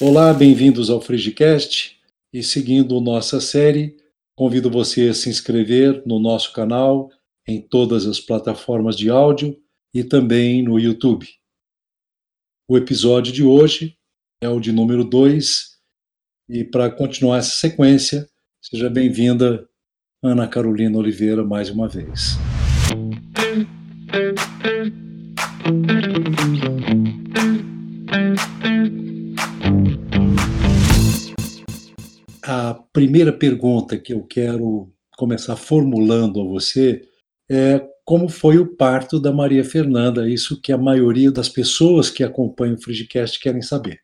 Olá, 0.00 0.34
bem-vindos 0.34 0.90
ao 0.90 1.00
Frigicast 1.00 1.96
e 2.32 2.42
seguindo 2.42 3.00
nossa 3.00 3.40
série, 3.40 3.96
convido 4.36 4.68
você 4.68 5.08
a 5.08 5.14
se 5.14 5.30
inscrever 5.30 6.02
no 6.04 6.18
nosso 6.18 6.52
canal 6.52 7.08
em 7.46 7.62
todas 7.62 8.04
as 8.04 8.18
plataformas 8.18 8.96
de 8.96 9.08
áudio 9.08 9.56
e 9.94 10.02
também 10.02 10.64
no 10.64 10.80
YouTube. 10.80 11.28
O 12.68 12.76
episódio 12.76 13.32
de 13.32 13.44
hoje 13.44 13.96
é 14.42 14.48
o 14.48 14.58
de 14.58 14.72
número 14.72 15.04
2 15.04 15.78
e 16.48 16.64
para 16.64 16.90
continuar 16.90 17.38
essa 17.38 17.54
sequência, 17.54 18.28
seja 18.60 18.90
bem-vinda 18.90 19.68
Ana 20.20 20.48
Carolina 20.48 20.98
Oliveira 20.98 21.44
mais 21.44 21.70
uma 21.70 21.86
vez. 21.86 22.36
Primeira 32.94 33.32
pergunta 33.32 33.98
que 33.98 34.14
eu 34.14 34.22
quero 34.22 34.88
começar 35.18 35.56
formulando 35.56 36.40
a 36.40 36.44
você 36.44 37.02
é 37.50 37.84
como 38.04 38.28
foi 38.28 38.58
o 38.58 38.76
parto 38.76 39.18
da 39.18 39.32
Maria 39.32 39.64
Fernanda, 39.64 40.28
isso 40.28 40.60
que 40.60 40.72
a 40.72 40.78
maioria 40.78 41.32
das 41.32 41.48
pessoas 41.48 42.08
que 42.08 42.22
acompanham 42.22 42.76
o 42.76 42.80
Frigicast 42.80 43.40
querem 43.40 43.62
saber. 43.62 44.00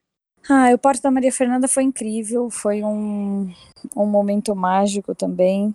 Ah, 0.49 0.73
o 0.75 0.79
parto 0.79 1.03
da 1.03 1.11
Maria 1.11 1.31
Fernanda 1.31 1.69
foi 1.69 1.85
incrível, 1.85 2.51
foi 2.51 2.83
um, 2.83 3.53
um 3.97 4.07
momento 4.07 4.57
mágico 4.57 5.15
também. 5.15 5.75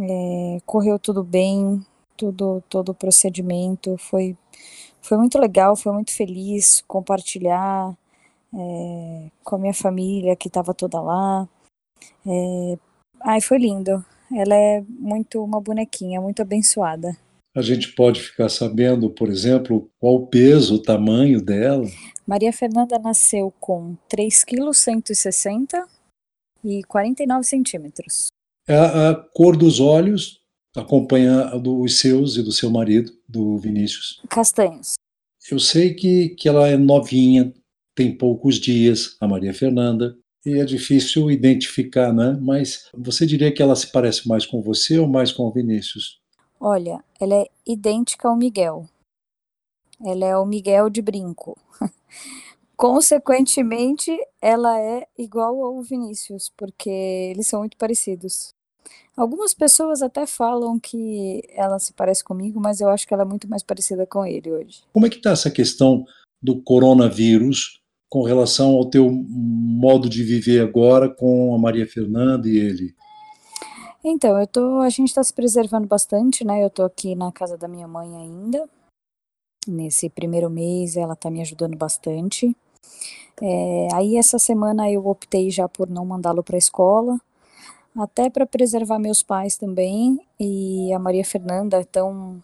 É, 0.00 0.58
correu 0.64 0.98
tudo 0.98 1.22
bem, 1.22 1.84
tudo, 2.16 2.62
todo 2.68 2.88
o 2.88 2.94
procedimento 2.94 3.96
foi, 3.98 4.36
foi 5.02 5.18
muito 5.18 5.38
legal, 5.38 5.76
foi 5.76 5.92
muito 5.92 6.10
feliz 6.10 6.82
compartilhar 6.88 7.94
é, 8.54 9.30
com 9.44 9.56
a 9.56 9.58
minha 9.58 9.74
família 9.74 10.34
que 10.34 10.48
estava 10.48 10.72
toda 10.72 11.00
lá. 11.00 11.46
É, 12.26 12.78
ai, 13.20 13.40
foi 13.40 13.58
lindo. 13.58 14.04
Ela 14.34 14.54
é 14.54 14.82
muito 14.88 15.42
uma 15.42 15.60
bonequinha, 15.60 16.20
muito 16.20 16.40
abençoada. 16.40 17.16
A 17.54 17.60
gente 17.60 17.92
pode 17.92 18.20
ficar 18.20 18.48
sabendo, 18.48 19.10
por 19.10 19.28
exemplo, 19.28 19.90
qual 20.00 20.14
o 20.14 20.26
peso, 20.26 20.76
o 20.76 20.82
tamanho 20.82 21.42
dela? 21.42 21.84
Maria 22.26 22.52
Fernanda 22.52 22.98
nasceu 22.98 23.52
com 23.60 23.94
3,160 24.08 25.76
kg 25.76 25.86
e 26.64 26.82
49 26.84 27.44
centímetros. 27.44 28.28
A, 28.66 29.10
a 29.10 29.14
cor 29.14 29.56
dos 29.56 29.80
olhos 29.80 30.40
acompanha 30.74 31.48
a 31.48 31.58
dos 31.58 31.98
seus 31.98 32.36
e 32.36 32.42
do 32.42 32.52
seu 32.52 32.70
marido, 32.70 33.12
do 33.28 33.58
Vinícius. 33.58 34.22
Castanhos. 34.30 34.94
Eu 35.50 35.58
sei 35.58 35.92
que, 35.92 36.30
que 36.30 36.48
ela 36.48 36.68
é 36.68 36.76
novinha, 36.76 37.52
tem 37.94 38.16
poucos 38.16 38.58
dias, 38.58 39.16
a 39.20 39.26
Maria 39.26 39.52
Fernanda, 39.52 40.16
e 40.44 40.58
é 40.58 40.64
difícil 40.64 41.30
identificar, 41.30 42.12
né? 42.12 42.36
Mas 42.40 42.88
você 42.94 43.24
diria 43.24 43.52
que 43.52 43.62
ela 43.62 43.76
se 43.76 43.90
parece 43.90 44.28
mais 44.28 44.44
com 44.44 44.60
você 44.60 44.98
ou 44.98 45.06
mais 45.06 45.32
com 45.32 45.44
o 45.44 45.52
Vinícius? 45.52 46.20
Olha, 46.58 47.02
ela 47.20 47.34
é 47.34 47.46
idêntica 47.66 48.28
ao 48.28 48.36
Miguel. 48.36 48.88
Ela 50.04 50.26
é 50.26 50.36
o 50.36 50.44
Miguel 50.44 50.90
de 50.90 51.00
brinco. 51.00 51.56
Consequentemente, 52.76 54.10
ela 54.40 54.80
é 54.80 55.06
igual 55.16 55.60
ao 55.64 55.80
Vinícius, 55.82 56.52
porque 56.56 56.90
eles 56.90 57.46
são 57.46 57.60
muito 57.60 57.76
parecidos. 57.76 58.54
Algumas 59.16 59.52
pessoas 59.54 60.02
até 60.02 60.26
falam 60.26 60.80
que 60.80 61.42
ela 61.50 61.78
se 61.78 61.92
parece 61.92 62.24
comigo, 62.24 62.60
mas 62.60 62.80
eu 62.80 62.88
acho 62.88 63.06
que 63.06 63.14
ela 63.14 63.22
é 63.22 63.26
muito 63.26 63.48
mais 63.48 63.62
parecida 63.62 64.06
com 64.06 64.24
ele 64.24 64.50
hoje. 64.50 64.82
Como 64.92 65.06
é 65.06 65.10
que 65.10 65.16
está 65.16 65.30
essa 65.30 65.50
questão 65.50 66.04
do 66.42 66.60
coronavírus 66.62 67.81
com 68.12 68.24
relação 68.24 68.72
ao 68.72 68.84
teu 68.84 69.10
modo 69.10 70.06
de 70.06 70.22
viver 70.22 70.60
agora 70.60 71.08
com 71.08 71.54
a 71.54 71.58
Maria 71.58 71.86
Fernanda 71.86 72.46
e 72.46 72.58
ele? 72.58 72.94
Então, 74.04 74.38
eu 74.38 74.46
tô, 74.46 74.80
a 74.80 74.90
gente 74.90 75.08
está 75.08 75.24
se 75.24 75.32
preservando 75.32 75.88
bastante, 75.88 76.44
né? 76.44 76.62
Eu 76.62 76.66
estou 76.66 76.84
aqui 76.84 77.14
na 77.14 77.32
casa 77.32 77.56
da 77.56 77.66
minha 77.66 77.88
mãe 77.88 78.14
ainda. 78.14 78.68
Nesse 79.66 80.10
primeiro 80.10 80.50
mês, 80.50 80.94
ela 80.94 81.14
está 81.14 81.30
me 81.30 81.40
ajudando 81.40 81.74
bastante. 81.74 82.54
É, 83.40 83.88
aí 83.94 84.18
essa 84.18 84.38
semana 84.38 84.90
eu 84.90 85.06
optei 85.06 85.50
já 85.50 85.66
por 85.66 85.88
não 85.88 86.04
mandá-lo 86.04 86.42
para 86.42 86.56
a 86.56 86.58
escola, 86.58 87.18
até 87.96 88.28
para 88.28 88.44
preservar 88.44 88.98
meus 88.98 89.22
pais 89.22 89.56
também 89.56 90.20
e 90.38 90.92
a 90.92 90.98
Maria 90.98 91.24
Fernanda 91.24 91.80
é 91.80 91.84
tão 91.84 92.42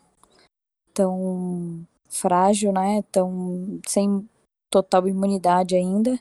tão 0.94 1.86
frágil, 2.08 2.72
né? 2.72 3.04
Tão 3.12 3.78
sem 3.86 4.26
total 4.70 5.08
imunidade 5.08 5.74
ainda. 5.76 6.18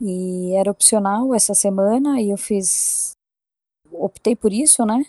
E 0.00 0.52
era 0.54 0.70
opcional 0.70 1.34
essa 1.34 1.54
semana 1.54 2.20
e 2.20 2.30
eu 2.30 2.36
fiz 2.36 3.12
optei 3.92 4.34
por 4.34 4.52
isso, 4.52 4.84
né? 4.84 5.04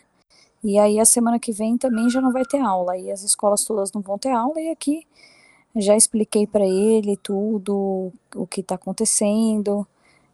E 0.64 0.78
aí 0.80 1.00
a 1.00 1.06
semana 1.06 1.40
que 1.40 1.52
vem 1.52 1.78
também 1.78 2.10
já 2.10 2.22
não 2.22 2.32
vai 2.32 2.46
ter 2.46 2.60
aula, 2.60 2.98
e 2.98 3.12
as 3.12 3.22
escolas 3.22 3.66
todas 3.66 3.92
não 3.92 4.02
vão 4.02 4.18
ter 4.18 4.30
aula 4.30 4.62
e 4.62 4.70
aqui 4.70 5.06
já 5.76 5.96
expliquei 5.98 6.46
para 6.46 6.66
ele 6.66 7.18
tudo 7.18 8.14
o 8.36 8.48
que 8.48 8.62
está 8.62 8.76
acontecendo. 8.76 9.86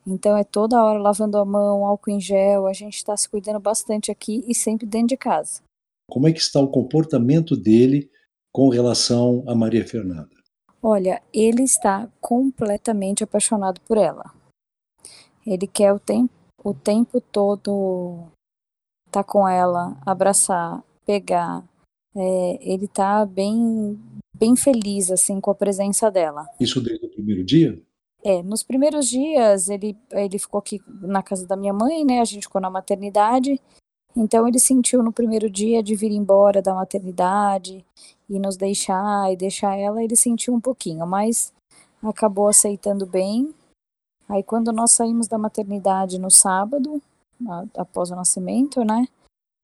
Então 0.06 0.36
é 0.38 0.44
toda 0.44 0.84
hora 0.84 1.00
lavando 1.00 1.38
a 1.38 1.46
mão, 1.46 1.86
álcool 1.86 2.12
em 2.12 2.20
gel, 2.20 2.68
a 2.68 2.74
gente 2.74 2.98
está 2.98 3.16
se 3.16 3.30
cuidando 3.30 3.60
bastante 3.60 4.12
aqui 4.12 4.44
e 4.48 4.54
sempre 4.54 4.86
dentro 4.86 5.10
de 5.10 5.18
casa. 5.18 5.62
Como 6.10 6.28
é 6.28 6.34
que 6.34 6.40
está 6.40 6.60
o 6.60 6.68
comportamento 6.68 7.56
dele 7.56 8.10
com 8.52 8.70
relação 8.70 9.44
a 9.48 9.56
Maria 9.56 9.88
Fernanda? 9.88 10.39
Olha, 10.82 11.22
ele 11.34 11.64
está 11.64 12.10
completamente 12.22 13.24
apaixonado 13.24 13.82
por 13.82 13.98
ela. 13.98 14.34
Ele 15.46 15.68
quer 15.68 15.92
o 15.92 16.00
tempo, 16.00 16.34
o 16.64 16.74
tempo 16.74 17.20
todo 17.20 18.28
estar 19.08 19.24
tá 19.24 19.30
com 19.30 19.48
ela, 19.48 19.98
abraçar, 20.06 20.84
pegar. 21.06 21.64
É, 22.16 22.60
ele 22.62 22.86
está 22.86 23.26
bem, 23.26 24.00
bem 24.36 24.56
feliz 24.56 25.12
assim 25.12 25.42
com 25.42 25.52
a 25.52 25.56
presença 25.56 26.10
dela. 26.10 26.48
Isso 26.60 26.82
desde 26.82 27.06
o 27.06 27.10
primeiro 27.10 27.44
dia? 27.44 27.82
É, 28.24 28.44
nos 28.44 28.64
primeiros 28.64 29.08
dias 29.08 29.70
ele, 29.70 29.98
ele 30.12 30.38
ficou 30.40 30.60
aqui 30.60 30.82
na 31.02 31.24
casa 31.24 31.48
da 31.48 31.56
minha 31.56 31.74
mãe, 31.74 32.06
né? 32.06 32.20
A 32.20 32.26
gente 32.26 32.44
ficou 32.44 32.62
na 32.62 32.70
maternidade. 32.70 33.60
Então 34.20 34.46
ele 34.46 34.60
sentiu 34.60 35.02
no 35.02 35.14
primeiro 35.14 35.50
dia 35.50 35.82
de 35.82 35.96
vir 35.96 36.12
embora 36.12 36.62
da 36.62 36.74
maternidade 36.74 37.86
e 38.30 38.38
nos 38.38 38.58
deixar 38.58 39.32
e 39.32 39.38
deixar 39.38 39.78
ela, 39.78 40.04
ele 40.04 40.16
sentiu 40.18 40.54
um 40.54 40.60
pouquinho, 40.60 41.08
mas 41.08 41.54
acabou 42.04 42.50
aceitando 42.50 43.06
bem. 43.06 43.56
Aí 44.28 44.44
quando 44.44 44.74
nós 44.74 44.92
saímos 44.92 45.30
da 45.30 45.38
maternidade 45.38 46.20
no 46.20 46.30
sábado, 46.30 47.02
após 47.78 48.12
o 48.12 48.16
nascimento, 48.16 48.84
né? 48.84 49.08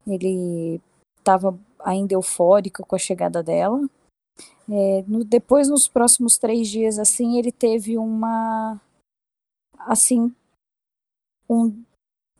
Ele 0.07 0.79
estava 1.17 1.59
ainda 1.83 2.13
eufórico 2.13 2.85
com 2.85 2.95
a 2.95 2.99
chegada 2.99 3.43
dela. 3.43 3.85
É, 4.69 5.03
no, 5.05 5.25
depois, 5.25 5.67
nos 5.67 5.87
próximos 5.87 6.37
três 6.37 6.69
dias, 6.69 6.97
assim, 6.97 7.37
ele 7.37 7.51
teve 7.51 7.97
uma, 7.97 8.79
assim, 9.79 10.33
um, 11.49 11.83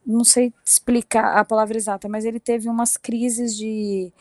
não 0.06 0.24
sei 0.24 0.54
explicar 0.66 1.38
a 1.38 1.46
palavra 1.46 1.78
exata, 1.78 2.08
mas 2.08 2.26
ele 2.26 2.40
teve 2.40 2.70
umas 2.70 2.98
crises 2.98 3.56
de 3.56 4.12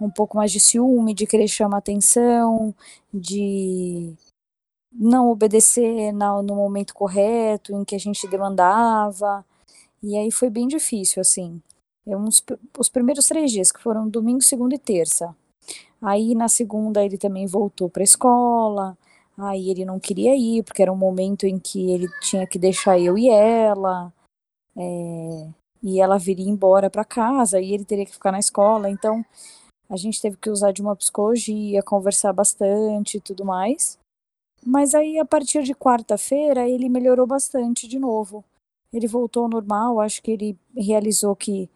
um 0.00 0.10
pouco 0.10 0.36
mais 0.36 0.50
de 0.52 0.60
ciúme, 0.60 1.14
de 1.14 1.26
querer 1.26 1.48
chamar 1.48 1.78
atenção, 1.78 2.74
de 3.12 4.14
não 4.92 5.30
obedecer 5.30 6.12
no, 6.12 6.42
no 6.42 6.56
momento 6.56 6.94
correto, 6.94 7.74
em 7.74 7.84
que 7.84 7.94
a 7.94 7.98
gente 7.98 8.26
demandava. 8.28 9.44
E 10.02 10.16
aí 10.16 10.30
foi 10.30 10.50
bem 10.50 10.66
difícil, 10.66 11.20
assim. 11.20 11.62
É 12.06 12.16
uns, 12.16 12.42
os 12.78 12.88
primeiros 12.88 13.26
três 13.26 13.52
dias, 13.52 13.70
que 13.72 13.82
foram 13.82 14.08
domingo, 14.08 14.42
segunda 14.42 14.74
e 14.74 14.78
terça. 14.78 15.34
Aí 16.02 16.34
na 16.34 16.48
segunda 16.48 17.04
ele 17.04 17.18
também 17.18 17.46
voltou 17.46 17.88
para 17.90 18.02
a 18.02 18.04
escola. 18.04 18.96
Aí 19.38 19.70
ele 19.70 19.84
não 19.84 20.00
queria 20.00 20.34
ir, 20.36 20.62
porque 20.64 20.82
era 20.82 20.92
um 20.92 20.96
momento 20.96 21.46
em 21.46 21.58
que 21.58 21.90
ele 21.90 22.08
tinha 22.22 22.46
que 22.46 22.58
deixar 22.58 22.98
eu 22.98 23.16
e 23.18 23.28
ela. 23.28 24.12
É, 24.76 25.48
e 25.82 26.00
ela 26.00 26.18
viria 26.18 26.48
embora 26.48 26.90
para 26.90 27.04
casa 27.04 27.60
e 27.60 27.72
ele 27.72 27.84
teria 27.84 28.06
que 28.06 28.12
ficar 28.12 28.32
na 28.32 28.38
escola. 28.38 28.90
Então 28.90 29.24
a 29.88 29.96
gente 29.96 30.20
teve 30.20 30.36
que 30.36 30.50
usar 30.50 30.72
de 30.72 30.82
uma 30.82 30.94
psicologia, 30.96 31.82
conversar 31.82 32.32
bastante 32.32 33.16
e 33.16 33.20
tudo 33.20 33.44
mais. 33.44 33.98
Mas 34.64 34.94
aí 34.94 35.18
a 35.18 35.24
partir 35.24 35.62
de 35.62 35.74
quarta-feira 35.74 36.68
ele 36.68 36.88
melhorou 36.88 37.26
bastante 37.26 37.88
de 37.88 37.98
novo. 37.98 38.44
Ele 38.92 39.06
voltou 39.06 39.44
ao 39.44 39.48
normal, 39.48 40.00
acho 40.00 40.22
que 40.22 40.32
ele 40.32 40.58
realizou 40.76 41.34
que 41.36 41.68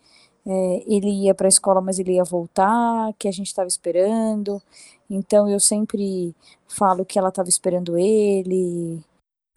é, 0.47 0.83
ele 0.87 1.09
ia 1.25 1.35
para 1.35 1.47
a 1.47 1.49
escola, 1.49 1.81
mas 1.81 1.99
ele 1.99 2.15
ia 2.15 2.25
voltar, 2.25 3.13
que 3.19 3.29
a 3.29 3.33
gente 3.33 3.47
estava 3.47 3.69
esperando. 3.69 4.61
Então 5.09 5.49
eu 5.49 5.61
sempre 5.61 6.35
falo 6.69 7.05
que 7.05 7.19
ela 7.19 7.29
estava 7.31 7.49
esperando 7.49 7.97
ele 7.97 9.03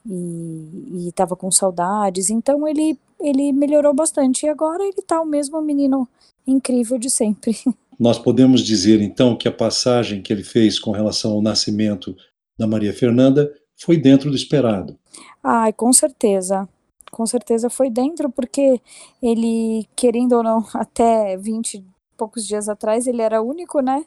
e 0.05 1.07
estava 1.09 1.35
com 1.35 1.51
saudades. 1.51 2.29
Então 2.29 2.67
ele, 2.67 2.97
ele 3.19 3.51
melhorou 3.51 3.93
bastante 3.93 4.45
e 4.45 4.49
agora 4.49 4.83
ele 4.83 4.99
está 4.99 5.21
o 5.21 5.25
mesmo 5.25 5.61
menino 5.61 6.07
incrível 6.45 6.97
de 6.97 7.09
sempre. 7.09 7.57
Nós 7.99 8.19
podemos 8.19 8.61
dizer 8.61 9.01
então 9.01 9.35
que 9.35 9.47
a 9.47 9.51
passagem 9.51 10.21
que 10.21 10.31
ele 10.31 10.43
fez 10.43 10.79
com 10.79 10.91
relação 10.91 11.31
ao 11.31 11.41
nascimento 11.41 12.15
da 12.57 12.67
Maria 12.67 12.93
Fernanda 12.93 13.51
foi 13.75 13.97
dentro 13.97 14.29
do 14.29 14.35
esperado. 14.35 14.97
Ai, 15.43 15.73
com 15.73 15.91
certeza. 15.91 16.67
Com 17.11 17.25
certeza 17.25 17.69
foi 17.69 17.89
dentro, 17.89 18.29
porque 18.29 18.81
ele, 19.21 19.87
querendo 19.95 20.33
ou 20.33 20.43
não, 20.43 20.65
até 20.73 21.37
20 21.37 21.75
e 21.75 21.85
poucos 22.17 22.45
dias 22.45 22.67
atrás, 22.67 23.07
ele 23.07 23.21
era 23.21 23.41
único, 23.41 23.79
né? 23.79 24.05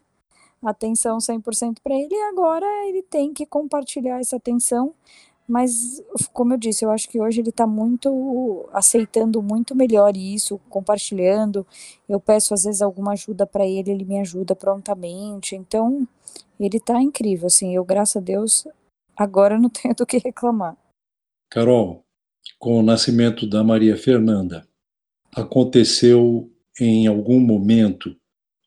Atenção 0.62 1.18
100% 1.18 1.78
para 1.82 1.94
ele, 1.94 2.14
e 2.14 2.22
agora 2.28 2.66
ele 2.86 3.02
tem 3.02 3.32
que 3.32 3.46
compartilhar 3.46 4.20
essa 4.20 4.36
atenção. 4.36 4.92
Mas, 5.50 6.00
como 6.32 6.55
eu 6.55 6.56
disse, 6.56 6.85
eu 6.85 6.93
acho 6.93 7.08
que 7.08 7.20
hoje 7.20 7.41
ele 7.41 7.49
está 7.49 7.67
muito 7.67 8.69
aceitando 8.73 9.43
muito 9.43 9.75
melhor 9.75 10.17
isso, 10.17 10.61
compartilhando. 10.70 11.67
Eu 12.08 12.20
peço 12.20 12.55
às 12.55 12.62
vezes 12.62 12.81
alguma 12.81 13.14
ajuda 13.14 13.44
para 13.44 13.67
ele, 13.67 13.91
ele 13.91 14.05
me 14.05 14.20
ajuda 14.20 14.55
prontamente. 14.55 15.56
Então, 15.56 16.06
ele 16.58 16.76
está 16.76 17.02
incrível, 17.02 17.49
assim. 17.49 17.75
Eu, 17.75 17.85
graças 17.85 18.14
a 18.14 18.20
Deus, 18.20 18.64
agora 19.17 19.58
não 19.58 19.69
tenho 19.70 19.93
do 19.93 20.06
que 20.06 20.19
reclamar. 20.19 20.76
Carol, 21.50 22.05
com 22.56 22.79
o 22.79 22.82
nascimento 22.82 23.44
da 23.44 23.64
Maria 23.64 23.96
Fernanda, 23.96 24.64
aconteceu 25.35 26.49
em 26.81 27.08
algum 27.08 27.41
momento 27.41 28.14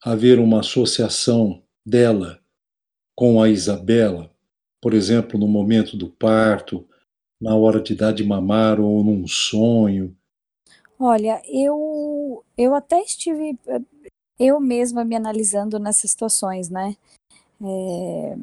haver 0.03 0.37
uma 0.37 0.59
associação 0.59 1.63
dela 1.85 2.41
com 3.15 3.41
a 3.41 3.47
Isabela, 3.47 4.32
por 4.83 4.93
exemplo, 4.93 5.39
no 5.39 5.47
momento 5.47 5.95
do 5.95 6.09
parto, 6.09 6.85
na 7.41 7.55
hora 7.55 7.81
de 7.81 7.95
dar 7.95 8.11
de 8.11 8.21
mamar 8.21 8.81
ou 8.81 9.01
num 9.01 9.25
sonho? 9.25 10.13
Olha, 10.99 11.41
eu 11.47 12.43
eu 12.57 12.75
até 12.75 13.01
estive 13.01 13.57
eu 14.37 14.59
mesma 14.59 15.05
me 15.05 15.15
analisando 15.15 15.79
nessas 15.79 16.11
situações, 16.11 16.69
né? 16.69 16.97
É, 17.61 18.37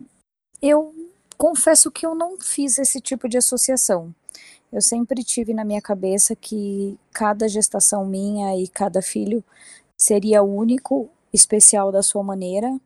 eu 0.62 0.94
confesso 1.36 1.90
que 1.90 2.06
eu 2.06 2.14
não 2.14 2.40
fiz 2.40 2.78
esse 2.78 3.02
tipo 3.02 3.28
de 3.28 3.36
associação. 3.36 4.14
Eu 4.72 4.80
sempre 4.80 5.22
tive 5.22 5.52
na 5.52 5.64
minha 5.64 5.82
cabeça 5.82 6.34
que 6.34 6.98
cada 7.12 7.48
gestação 7.48 8.06
minha 8.06 8.56
e 8.56 8.66
cada 8.66 9.02
filho 9.02 9.44
seria 9.94 10.42
único, 10.42 11.10
especial 11.34 11.92
da 11.92 12.02
sua 12.02 12.22
maneira. 12.22 12.80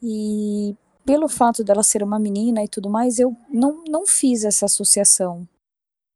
E 0.00 0.76
pelo 1.04 1.28
fato 1.28 1.64
dela 1.64 1.82
ser 1.82 2.02
uma 2.02 2.18
menina 2.18 2.62
e 2.62 2.68
tudo 2.68 2.88
mais, 2.88 3.18
eu 3.18 3.36
não, 3.48 3.84
não 3.88 4.06
fiz 4.06 4.44
essa 4.44 4.66
associação 4.66 5.46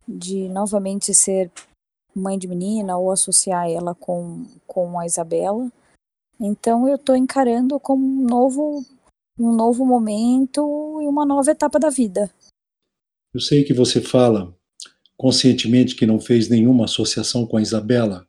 de 0.07 0.49
novamente 0.49 1.15
ser 1.15 1.51
mãe 2.15 2.39
de 2.39 2.47
menina 2.47 2.97
ou 2.97 3.11
associar 3.11 3.69
ela 3.69 3.95
com, 3.95 4.47
com 4.67 4.99
a 4.99 5.07
Isabela. 5.07 5.71
Então 6.41 6.89
eu 6.89 6.97
estou 6.97 7.17
encarando 7.17 7.79
como 7.81 8.05
um 8.05 8.25
novo, 8.25 8.85
um 9.39 9.53
novo 9.53 9.85
momento 9.85 11.01
e 11.03 11.07
uma 11.07 11.27
nova 11.27 11.51
etapa 11.51 11.79
da 11.79 11.91
vida. 11.91 12.31
Eu 13.35 13.41
sei 13.41 13.65
que 13.65 13.75
você 13.75 14.01
fala 14.01 14.55
conscientemente 15.17 15.97
que 15.97 16.07
não 16.07 16.21
fez 16.21 16.49
nenhuma 16.49 16.85
associação 16.85 17.47
com 17.47 17.57
a 17.57 17.63
Isabela, 17.63 18.27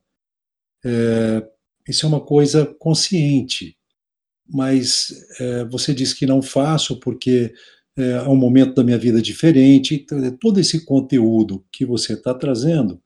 é, 0.86 1.50
isso 1.88 2.06
é 2.06 2.10
uma 2.10 2.21
coisa 2.21 2.65
consciente. 2.65 3.76
Mas 4.49 5.13
é, 5.39 5.65
você 5.65 5.94
diz 5.94 6.13
que 6.13 6.25
não 6.25 6.41
faço 6.41 6.99
porque 6.99 7.53
é, 7.97 8.11
é 8.11 8.29
um 8.29 8.35
momento 8.35 8.75
da 8.75 8.83
minha 8.83 8.97
vida 8.97 9.21
diferente. 9.21 9.95
Então, 9.95 10.23
é, 10.23 10.31
todo 10.31 10.59
esse 10.59 10.85
conteúdo 10.85 11.65
que 11.71 11.85
você 11.85 12.13
está 12.13 12.33
trazendo 12.33 13.01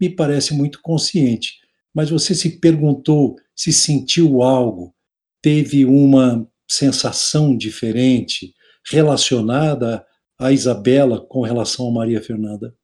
me 0.00 0.08
parece 0.10 0.54
muito 0.54 0.80
consciente. 0.82 1.54
Mas 1.94 2.10
você 2.10 2.34
se 2.34 2.60
perguntou 2.60 3.36
se 3.54 3.72
sentiu 3.72 4.42
algo, 4.42 4.94
teve 5.42 5.86
uma 5.86 6.46
sensação 6.68 7.56
diferente 7.56 8.54
relacionada 8.90 10.04
a 10.38 10.52
Isabela 10.52 11.24
com 11.26 11.40
relação 11.40 11.88
a 11.88 11.92
Maria 11.92 12.22
Fernanda? 12.22 12.74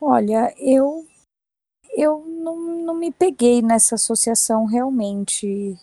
Olha, 0.00 0.54
eu 0.58 1.04
eu 1.96 2.24
não, 2.26 2.84
não 2.84 2.94
me 2.94 3.10
peguei 3.10 3.62
nessa 3.62 3.94
associação 3.94 4.66
realmente. 4.66 5.76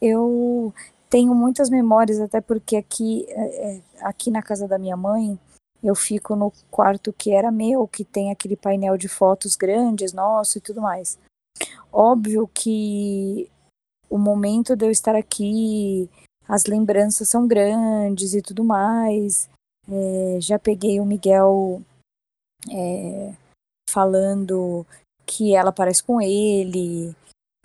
Eu 0.00 0.72
tenho 1.10 1.34
muitas 1.34 1.70
memórias, 1.70 2.20
até 2.20 2.40
porque 2.40 2.76
aqui, 2.76 3.26
é, 3.28 3.76
é, 3.76 3.82
aqui 4.02 4.30
na 4.30 4.42
casa 4.42 4.68
da 4.68 4.78
minha 4.78 4.96
mãe, 4.96 5.38
eu 5.82 5.94
fico 5.94 6.34
no 6.34 6.52
quarto 6.70 7.12
que 7.12 7.32
era 7.32 7.50
meu, 7.50 7.86
que 7.86 8.04
tem 8.04 8.30
aquele 8.30 8.56
painel 8.56 8.96
de 8.96 9.08
fotos 9.08 9.56
grandes, 9.56 10.12
nosso 10.12 10.58
e 10.58 10.60
tudo 10.60 10.80
mais. 10.80 11.18
Óbvio 11.92 12.48
que 12.52 13.50
o 14.10 14.18
momento 14.18 14.76
de 14.76 14.86
eu 14.86 14.90
estar 14.90 15.14
aqui, 15.14 16.08
as 16.48 16.64
lembranças 16.64 17.28
são 17.28 17.46
grandes 17.46 18.34
e 18.34 18.42
tudo 18.42 18.64
mais. 18.64 19.48
É, 19.88 20.40
já 20.40 20.58
peguei 20.58 21.00
o 21.00 21.06
Miguel 21.06 21.82
é, 22.70 23.32
falando 23.90 24.86
que 25.24 25.54
ela 25.54 25.72
parece 25.72 26.02
com 26.02 26.20
ele, 26.20 27.14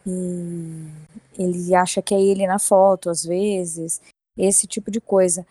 e 0.05 0.89
ele 1.37 1.73
acha 1.75 2.01
que 2.01 2.13
é 2.13 2.21
ele 2.21 2.45
na 2.47 2.59
foto, 2.59 3.09
às 3.09 3.23
vezes, 3.23 4.01
esse 4.37 4.67
tipo 4.67 4.91
de 4.91 5.01
coisa. 5.01 5.45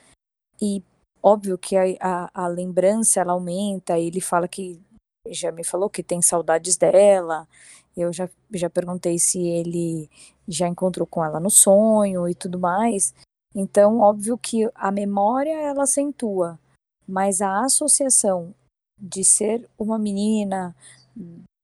E 0.60 0.82
óbvio 1.22 1.58
que 1.58 1.76
a, 1.76 1.84
a, 2.00 2.44
a 2.44 2.48
lembrança 2.48 3.20
ela 3.20 3.32
aumenta, 3.32 3.98
ele 3.98 4.20
fala 4.20 4.48
que 4.48 4.80
já 5.28 5.52
me 5.52 5.64
falou 5.64 5.88
que 5.88 6.02
tem 6.02 6.20
saudades 6.20 6.76
dela. 6.76 7.48
Eu 7.96 8.12
já, 8.12 8.28
já 8.52 8.70
perguntei 8.70 9.18
se 9.18 9.40
ele 9.40 10.10
já 10.48 10.66
encontrou 10.66 11.06
com 11.06 11.24
ela 11.24 11.38
no 11.38 11.50
sonho 11.50 12.28
e 12.28 12.34
tudo 12.34 12.58
mais. 12.58 13.14
Então, 13.54 14.00
óbvio 14.00 14.38
que 14.38 14.68
a 14.74 14.90
memória 14.90 15.52
ela 15.60 15.82
acentua, 15.82 16.58
mas 17.06 17.42
a 17.42 17.64
associação 17.64 18.54
de 18.98 19.22
ser 19.24 19.68
uma 19.78 19.98
menina, 19.98 20.74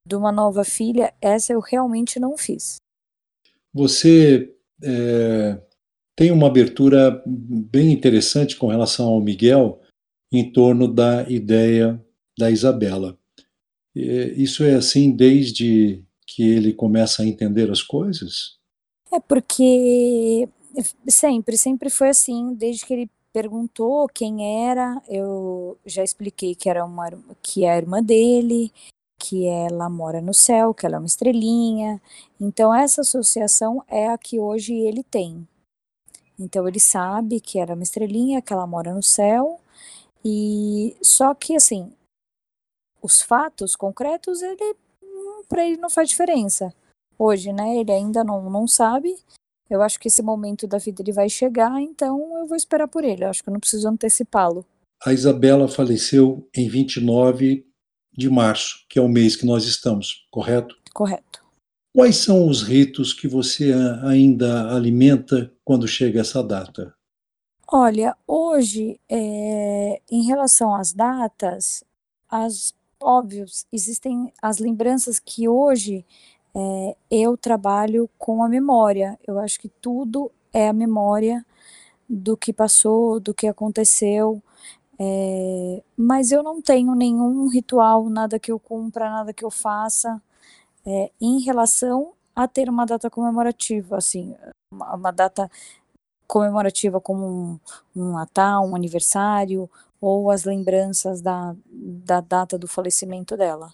de 0.07 0.15
uma 0.15 0.31
nova 0.31 0.65
filha, 0.65 1.15
essa 1.21 1.53
eu 1.53 1.61
realmente 1.61 2.21
não 2.21 2.37
fiz. 2.37 2.77
Você 3.73 4.55
é, 4.83 5.61
tem 6.17 6.31
uma 6.31 6.47
abertura 6.47 7.23
bem 7.27 7.93
interessante 7.93 8.57
com 8.57 8.67
relação 8.67 9.07
ao 9.09 9.21
Miguel 9.21 9.81
em 10.33 10.53
torno 10.53 10.93
da 10.93 11.29
ideia 11.29 12.03
da 12.39 12.51
Isabela. 12.51 13.19
Isso 13.95 14.63
é 14.63 14.75
assim 14.75 15.11
desde 15.11 16.05
que 16.27 16.43
ele 16.43 16.73
começa 16.73 17.23
a 17.23 17.27
entender 17.27 17.71
as 17.71 17.83
coisas? 17.83 18.59
É 19.13 19.19
porque 19.19 20.49
sempre, 21.09 21.57
sempre 21.57 21.91
foi 21.91 22.11
assim, 22.11 22.55
desde 22.55 22.85
que 22.85 22.93
ele 22.93 23.11
perguntou 23.33 24.09
quem 24.09 24.69
era, 24.69 25.01
eu 25.09 25.79
já 25.87 26.05
expliquei 26.05 26.55
que 26.55 26.69
era 26.69 26.85
uma 26.85 27.11
que 27.43 27.65
é 27.65 27.73
a 27.73 27.77
irmã 27.77 28.03
dele, 28.03 28.73
que 29.19 29.47
ela 29.47 29.89
mora 29.89 30.21
no 30.21 30.33
céu, 30.33 30.73
que 30.73 30.87
ela 30.87 30.97
é 30.97 30.99
uma 30.99 31.07
estrelinha. 31.07 32.01
Então 32.41 32.75
essa 32.75 33.01
associação 33.01 33.83
é 33.89 34.09
a 34.09 34.19
que 34.19 34.39
hoje 34.39 34.75
ele 34.75 35.03
tem. 35.03 35.47
Então 36.39 36.69
ele 36.69 36.79
sabe 36.79 37.41
que 37.41 37.59
era 37.59 37.75
uma 37.75 37.83
estrelinha, 37.83 38.41
que 38.41 38.53
ela 38.53 38.67
mora 38.67 38.95
no 38.95 39.03
céu. 39.03 39.61
E 40.25 40.97
só 41.03 41.35
que 41.35 41.57
assim, 41.57 41.93
os 43.03 43.21
fatos 43.21 43.75
concretos 43.75 44.43
ele 44.43 44.77
para 45.49 45.67
ele 45.67 45.79
não 45.79 45.91
faz 45.91 46.09
diferença. 46.09 46.73
Hoje, 47.19 47.53
né? 47.53 47.77
Ele 47.79 47.91
ainda 47.91 48.23
não 48.23 48.49
não 48.49 48.69
sabe, 48.69 49.17
eu 49.71 49.83
acho 49.83 50.01
que 50.01 50.09
esse 50.09 50.23
momento 50.23 50.67
da 50.67 50.79
vida 50.79 51.03
ele 51.03 51.13
vai 51.13 51.29
chegar, 51.29 51.81
então 51.81 52.39
eu 52.39 52.47
vou 52.47 52.57
esperar 52.57 52.89
por 52.89 53.05
ele. 53.05 53.25
Eu 53.25 53.29
acho 53.29 53.43
que 53.43 53.51
eu 53.51 53.53
não 53.53 53.61
preciso 53.61 53.89
antecipá-lo. 53.89 54.65
A 55.05 55.13
Isabela 55.13 55.69
faleceu 55.69 56.49
em 56.57 56.69
29 56.69 57.68
de 58.19 58.29
março, 58.29 58.85
que 58.89 58.99
é 58.99 59.03
o 59.03 59.09
mês 59.09 59.37
que 59.37 59.47
nós 59.47 59.65
estamos, 59.65 60.27
correto? 60.29 60.77
Correto. 60.93 61.41
Quais 61.95 62.17
são 62.17 62.49
os 62.49 62.63
ritos 62.63 63.13
que 63.13 63.29
você 63.29 63.73
ainda 64.03 64.75
alimenta 64.75 65.53
quando 65.65 65.87
chega 65.87 66.21
essa 66.21 66.43
data? 66.43 66.93
Olha, 67.71 68.17
hoje, 68.27 68.99
é, 69.09 70.01
em 70.11 70.25
relação 70.27 70.75
às 70.75 70.93
datas, 70.93 71.85
as 72.29 72.75
óbvios, 73.01 73.65
existem 73.73 74.33
as 74.43 74.59
lembranças 74.59 75.21
que 75.21 75.49
hoje 75.49 76.05
é, 76.53 76.97
eu 77.09 77.37
trabalho 77.37 78.11
com 78.19 78.43
a 78.43 78.49
memória. 78.49 79.17
Eu 79.25 79.39
acho 79.39 79.61
que 79.61 79.69
tudo 79.69 80.33
é 80.53 80.69
a 80.69 80.73
memória 80.73 81.47
do 82.09 82.37
que 82.37 82.53
passou, 82.53 83.21
do 83.21 83.33
que 83.33 83.47
aconteceu. 83.47 84.43
É, 85.01 85.83
mas 85.97 86.33
eu 86.33 86.43
não 86.43 86.61
tenho 86.61 86.95
nenhum 86.95 87.49
ritual, 87.49 88.09
nada 88.09 88.39
que 88.39 88.51
eu 88.51 88.59
cumpra, 88.59 89.09
nada 89.09 89.33
que 89.33 89.45
eu 89.45 89.51
faça 89.51 90.21
é, 90.85 91.11
em 91.21 91.41
relação 91.41 92.13
a 92.35 92.49
ter 92.49 92.69
uma 92.69 92.85
data 92.85 93.11
comemorativa, 93.11 93.97
assim, 93.97 94.35
uma, 94.73 94.95
uma 94.95 95.11
data 95.11 95.51
comemorativa 96.27 97.01
como 97.01 97.27
um, 97.27 97.61
um, 97.97 98.13
Natal, 98.13 98.67
um 98.67 98.77
aniversário 98.77 99.69
ou 100.01 100.31
as 100.31 100.45
lembranças 100.45 101.21
da, 101.21 101.57
da 101.67 102.21
data 102.21 102.59
do 102.59 102.69
falecimento 102.69 103.37
dela. 103.37 103.73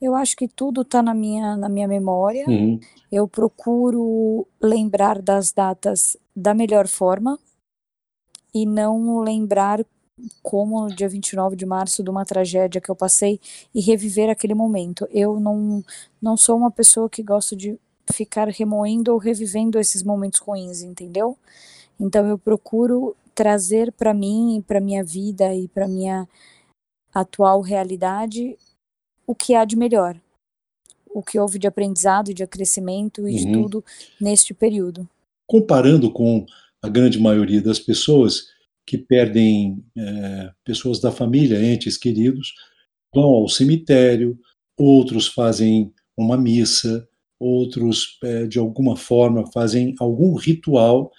Eu 0.00 0.16
acho 0.16 0.36
que 0.36 0.48
tudo 0.48 0.82
está 0.82 1.00
na 1.00 1.14
minha, 1.14 1.56
na 1.56 1.68
minha 1.68 1.86
memória. 1.86 2.44
Uhum. 2.48 2.80
Eu 3.10 3.28
procuro 3.28 4.46
lembrar 4.60 5.22
das 5.22 5.52
datas 5.52 6.16
da 6.34 6.54
melhor 6.54 6.88
forma 6.88 7.38
e 8.52 8.66
não 8.66 9.20
lembrar 9.20 9.84
como 10.42 10.82
no 10.82 10.94
dia 10.94 11.08
29 11.08 11.56
de 11.56 11.66
março 11.66 12.02
de 12.02 12.10
uma 12.10 12.24
tragédia 12.24 12.80
que 12.80 12.90
eu 12.90 12.96
passei 12.96 13.40
e 13.74 13.80
reviver 13.80 14.30
aquele 14.30 14.54
momento. 14.54 15.06
Eu 15.10 15.40
não, 15.40 15.84
não 16.20 16.36
sou 16.36 16.56
uma 16.56 16.70
pessoa 16.70 17.08
que 17.08 17.22
gosta 17.22 17.56
de 17.56 17.78
ficar 18.12 18.48
remoendo 18.48 19.12
ou 19.12 19.18
revivendo 19.18 19.78
esses 19.78 20.02
momentos 20.02 20.40
ruins, 20.40 20.82
entendeu? 20.82 21.36
Então 21.98 22.26
eu 22.26 22.38
procuro 22.38 23.16
trazer 23.34 23.92
para 23.92 24.12
mim, 24.12 24.62
para 24.66 24.80
minha 24.80 25.04
vida 25.04 25.54
e 25.54 25.68
para 25.68 25.88
minha 25.88 26.28
atual 27.14 27.60
realidade 27.60 28.56
o 29.26 29.34
que 29.34 29.54
há 29.54 29.64
de 29.64 29.76
melhor, 29.76 30.20
o 31.14 31.22
que 31.22 31.38
houve 31.38 31.58
de 31.58 31.66
aprendizado, 31.66 32.34
de 32.34 32.46
crescimento 32.46 33.28
e 33.28 33.32
uhum. 33.32 33.36
de 33.36 33.52
tudo 33.52 33.84
neste 34.20 34.52
período. 34.52 35.08
Comparando 35.46 36.10
com 36.10 36.44
a 36.82 36.88
grande 36.88 37.18
maioria 37.20 37.62
das 37.62 37.78
pessoas 37.78 38.51
que 38.86 38.98
perdem 38.98 39.82
é, 39.96 40.50
pessoas 40.64 41.00
da 41.00 41.10
família, 41.10 41.62
entes 41.62 41.96
queridos, 41.96 42.52
vão 43.14 43.24
ao 43.24 43.48
cemitério, 43.48 44.38
outros 44.78 45.26
fazem 45.26 45.92
uma 46.16 46.36
missa, 46.36 47.06
outros, 47.38 48.18
é, 48.22 48.46
de 48.46 48.58
alguma 48.58 48.96
forma, 48.96 49.50
fazem 49.52 49.94
algum 49.98 50.34
ritual 50.34 51.10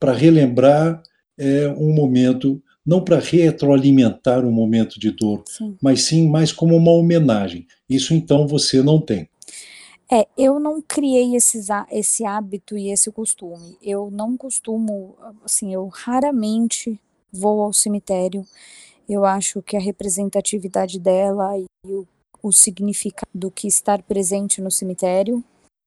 para 0.00 0.12
relembrar 0.12 1.02
é, 1.38 1.68
um 1.68 1.92
momento, 1.92 2.62
não 2.84 3.02
para 3.02 3.18
retroalimentar 3.18 4.44
um 4.44 4.52
momento 4.52 4.98
de 4.98 5.10
dor, 5.10 5.42
sim. 5.46 5.76
mas 5.80 6.02
sim 6.02 6.28
mais 6.28 6.52
como 6.52 6.76
uma 6.76 6.92
homenagem. 6.92 7.66
Isso 7.88 8.14
então 8.14 8.46
você 8.46 8.82
não 8.82 9.00
tem. 9.00 9.28
É, 10.10 10.26
eu 10.38 10.58
não 10.58 10.80
criei 10.80 11.36
esses, 11.36 11.68
esse 11.90 12.24
hábito 12.24 12.78
e 12.78 12.90
esse 12.90 13.10
costume. 13.12 13.76
Eu 13.82 14.10
não 14.10 14.38
costumo, 14.38 15.16
assim, 15.44 15.72
eu 15.74 15.86
raramente 15.88 16.98
vou 17.32 17.62
ao 17.62 17.72
cemitério. 17.72 18.46
Eu 19.08 19.24
acho 19.24 19.62
que 19.62 19.76
a 19.76 19.80
representatividade 19.80 20.98
dela 20.98 21.58
e 21.58 21.66
o, 21.86 22.06
o 22.42 22.52
significado 22.52 23.30
do 23.34 23.50
que 23.50 23.66
estar 23.66 24.02
presente 24.02 24.60
no 24.60 24.70
cemitério. 24.70 25.42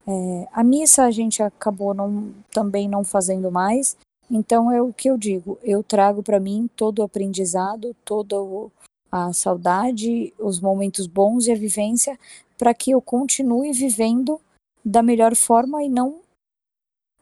É, 0.08 0.48
a 0.52 0.64
missa 0.64 1.04
a 1.04 1.12
gente 1.12 1.44
acabou 1.44 1.94
não, 1.94 2.34
também 2.52 2.88
não 2.88 3.04
fazendo 3.04 3.52
mais. 3.52 3.96
Então 4.30 4.72
é 4.72 4.82
o 4.82 4.94
que 4.94 5.10
eu 5.10 5.18
digo. 5.18 5.60
Eu 5.62 5.84
trago 5.84 6.24
para 6.24 6.40
mim 6.40 6.70
todo 6.76 7.00
o 7.00 7.04
aprendizado, 7.04 7.96
toda 8.06 8.36
a 9.12 9.34
saudade, 9.34 10.34
os 10.40 10.60
momentos 10.60 11.06
bons 11.06 11.48
e 11.48 11.52
a 11.52 11.56
vivência 11.56 12.18
para 12.58 12.74
que 12.74 12.92
eu 12.92 13.02
continue 13.02 13.74
vivendo 13.74 14.40
da 14.86 15.04
melhor 15.04 15.36
forma 15.36 15.84
e 15.84 15.90
não 15.90 16.22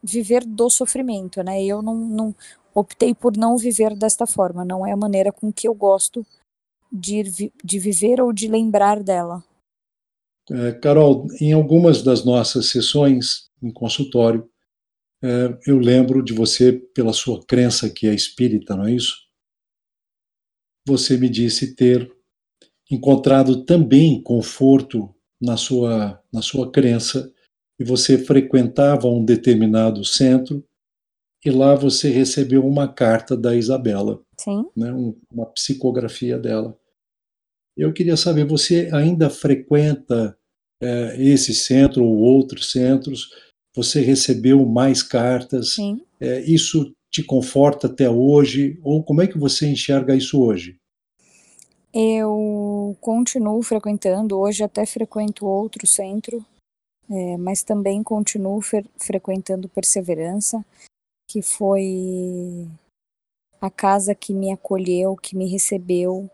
viver 0.04 0.46
do 0.46 0.70
sofrimento, 0.70 1.42
né? 1.44 1.64
Eu 1.64 1.82
não, 1.82 1.96
não 1.96 2.36
optei 2.80 3.14
por 3.14 3.36
não 3.38 3.58
viver 3.58 3.96
desta 3.96 4.26
forma, 4.26 4.66
não 4.66 4.86
é 4.86 4.92
a 4.92 4.98
maneira 4.98 5.32
com 5.32 5.52
que 5.52 5.68
eu 5.68 5.74
gosto 5.74 6.26
de, 6.92 7.52
de 7.64 7.80
viver 7.80 8.22
ou 8.22 8.34
de 8.34 8.48
lembrar 8.48 9.04
dela. 9.04 9.44
É, 10.50 10.72
Carol, 10.74 11.28
em 11.40 11.54
algumas 11.54 12.02
das 12.02 12.26
nossas 12.26 12.68
sessões 12.68 13.50
em 13.62 13.72
consultório, 13.72 14.50
é, 15.22 15.58
eu 15.68 15.78
lembro 15.78 16.24
de 16.24 16.34
você, 16.34 16.74
pela 16.74 17.14
sua 17.14 17.44
crença 17.46 17.90
que 17.90 18.08
é 18.08 18.14
espírita, 18.14 18.76
não 18.76 18.86
é 18.86 18.94
isso? 18.94 19.16
Você 20.88 21.18
me 21.18 21.30
disse 21.30 21.76
ter 21.76 22.12
encontrado 22.90 23.64
também 23.66 24.22
conforto 24.24 25.14
na 25.40 25.56
sua, 25.56 26.20
na 26.34 26.42
sua 26.42 26.72
crença 26.72 27.32
e 27.80 27.84
você 27.84 28.18
frequentava 28.18 29.08
um 29.08 29.24
determinado 29.24 30.04
centro 30.04 30.66
e 31.44 31.50
lá 31.50 31.76
você 31.76 32.10
recebeu 32.10 32.66
uma 32.66 32.88
carta 32.88 33.36
da 33.36 33.56
Isabela, 33.56 34.22
Sim. 34.38 34.66
Né, 34.76 34.92
uma 35.32 35.46
psicografia 35.48 36.38
dela. 36.38 36.78
Eu 37.78 37.94
queria 37.94 38.18
saber, 38.18 38.46
você 38.46 38.90
ainda 38.92 39.30
frequenta 39.30 40.38
é, 40.82 41.16
esse 41.18 41.54
centro 41.54 42.04
ou 42.04 42.18
outros 42.18 42.72
centros? 42.72 43.30
Você 43.76 44.02
recebeu 44.02 44.66
mais 44.66 45.02
cartas? 45.02 45.78
É, 46.20 46.42
isso 46.42 46.94
te 47.10 47.24
conforta 47.24 47.88
até 47.88 48.10
hoje? 48.10 48.78
Ou 48.84 49.04
como 49.04 49.22
é 49.22 49.28
que 49.28 49.38
você 49.38 49.68
enxerga 49.68 50.16
isso 50.16 50.42
hoje? 50.42 50.78
Eu 51.94 52.96
continuo 53.02 53.64
frequentando, 53.64 54.38
hoje 54.38 54.64
até 54.64 54.86
frequento 54.86 55.46
outro 55.46 55.88
centro, 55.88 56.46
é, 57.10 57.38
mas 57.38 57.64
também 57.64 58.04
continuo 58.04 58.62
frequentando 58.98 59.68
Perseverança, 59.68 60.64
que 61.30 61.44
foi 61.44 62.68
a 63.62 63.70
casa 63.70 64.16
que 64.16 64.34
me 64.34 64.52
acolheu, 64.52 65.16
que 65.16 65.36
me 65.36 65.48
recebeu 65.48 66.28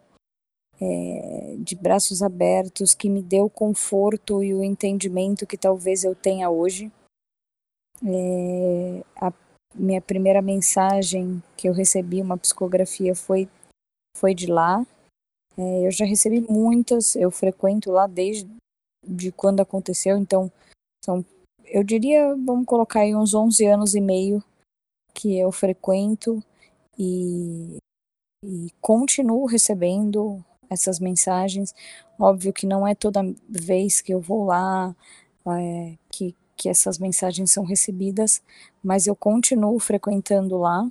é, 0.79 1.57
de 1.59 1.75
braços 1.75 2.23
abertos, 2.23 2.93
que 2.93 3.09
me 3.09 3.21
deu 3.21 3.45
o 3.45 3.49
conforto 3.49 4.41
e 4.41 4.53
o 4.53 4.63
entendimento 4.63 5.45
que 5.45 5.57
talvez 5.57 6.05
eu 6.05 6.15
tenha 6.15 6.49
hoje. 6.49 6.89
É, 8.01 9.03
a 9.17 9.33
minha 9.73 10.01
primeira 10.01 10.41
mensagem 10.41 11.43
que 11.57 11.67
eu 11.67 11.73
recebi, 11.73 12.21
uma 12.21 12.37
psicografia, 12.37 13.13
foi, 13.13 13.49
foi 14.15 14.33
de 14.33 14.47
lá. 14.47 14.85
É, 15.57 15.87
eu 15.87 15.91
já 15.91 16.05
recebi 16.05 16.39
muitas, 16.39 17.17
eu 17.17 17.29
frequento 17.29 17.91
lá 17.91 18.07
desde 18.07 18.49
de 19.05 19.29
quando 19.29 19.59
aconteceu, 19.59 20.17
então 20.17 20.49
são, 21.03 21.23
eu 21.65 21.83
diria, 21.83 22.33
vamos 22.35 22.65
colocar 22.65 23.01
aí 23.01 23.13
uns 23.13 23.33
11 23.33 23.65
anos 23.65 23.93
e 23.93 24.01
meio 24.01 24.43
que 25.15 25.39
eu 25.39 25.51
frequento 25.51 26.43
e, 26.99 27.77
e 28.43 28.67
continuo 28.81 29.45
recebendo 29.45 30.43
essas 30.69 30.99
mensagens. 30.99 31.73
Óbvio 32.19 32.51
que 32.51 32.67
não 32.67 32.85
é 32.85 32.93
toda 32.93 33.21
vez 33.49 34.01
que 34.01 34.13
eu 34.13 34.19
vou 34.19 34.45
lá 34.45 34.93
é, 35.47 35.95
que, 36.11 36.35
que 36.57 36.69
essas 36.69 36.99
mensagens 36.99 37.51
são 37.51 37.63
recebidas, 37.63 38.43
mas 38.83 39.07
eu 39.07 39.15
continuo 39.15 39.79
frequentando 39.79 40.57
lá, 40.57 40.89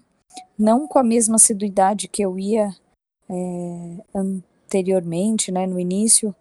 não 0.59 0.89
com 0.89 0.99
a 0.99 1.05
mesma 1.05 1.37
assiduidade 1.37 2.09
que 2.09 2.23
eu 2.23 2.39
ia 2.39 2.75
é, 3.29 4.05
anteriormente, 4.15 5.53
né, 5.53 5.67
no 5.67 5.79
início, 5.79 6.35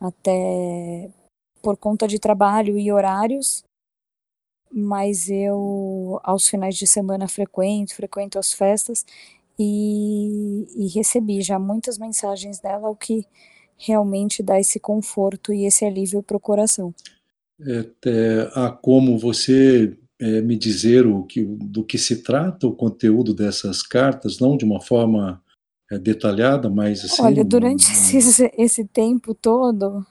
até 0.00 1.10
por 1.62 1.76
conta 1.76 2.06
de 2.06 2.18
trabalho 2.18 2.78
e 2.78 2.90
horários, 2.90 3.64
mas 4.72 5.28
eu 5.28 6.20
aos 6.22 6.48
finais 6.48 6.76
de 6.76 6.86
semana 6.86 7.26
frequento, 7.26 7.94
frequento 7.94 8.38
as 8.38 8.52
festas 8.52 9.04
e, 9.58 10.66
e 10.76 10.88
recebi 10.88 11.42
já 11.42 11.58
muitas 11.58 11.98
mensagens 11.98 12.60
dela, 12.60 12.88
o 12.88 12.96
que 12.96 13.26
realmente 13.76 14.42
dá 14.42 14.58
esse 14.58 14.78
conforto 14.78 15.52
e 15.52 15.64
esse 15.64 15.84
alívio 15.84 16.22
para 16.22 16.36
o 16.36 16.40
coração. 16.40 16.94
É, 17.60 17.90
é, 18.06 18.50
há 18.54 18.70
como 18.70 19.18
você 19.18 19.96
é, 20.20 20.40
me 20.40 20.56
dizer 20.56 21.06
o 21.06 21.24
que, 21.24 21.44
do 21.44 21.84
que 21.84 21.98
se 21.98 22.22
trata 22.22 22.66
o 22.66 22.74
conteúdo 22.74 23.34
dessas 23.34 23.82
cartas, 23.82 24.38
não 24.38 24.56
de 24.56 24.64
uma 24.64 24.80
forma 24.80 25.42
é, 25.90 25.98
detalhada, 25.98 26.68
mas 26.68 27.04
assim. 27.04 27.22
Olha, 27.22 27.44
durante 27.44 27.90
esse, 28.16 28.52
esse 28.56 28.84
tempo 28.84 29.34
todo, 29.34 30.06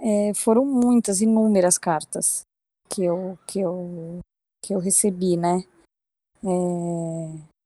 é, 0.00 0.32
foram 0.34 0.64
muitas, 0.64 1.20
inúmeras 1.20 1.78
cartas 1.78 2.47
que 2.88 3.04
eu, 3.04 3.38
que 3.46 3.60
eu, 3.60 4.20
que 4.64 4.74
eu 4.74 4.78
recebi, 4.78 5.36
né? 5.36 5.64
É, 6.44 7.58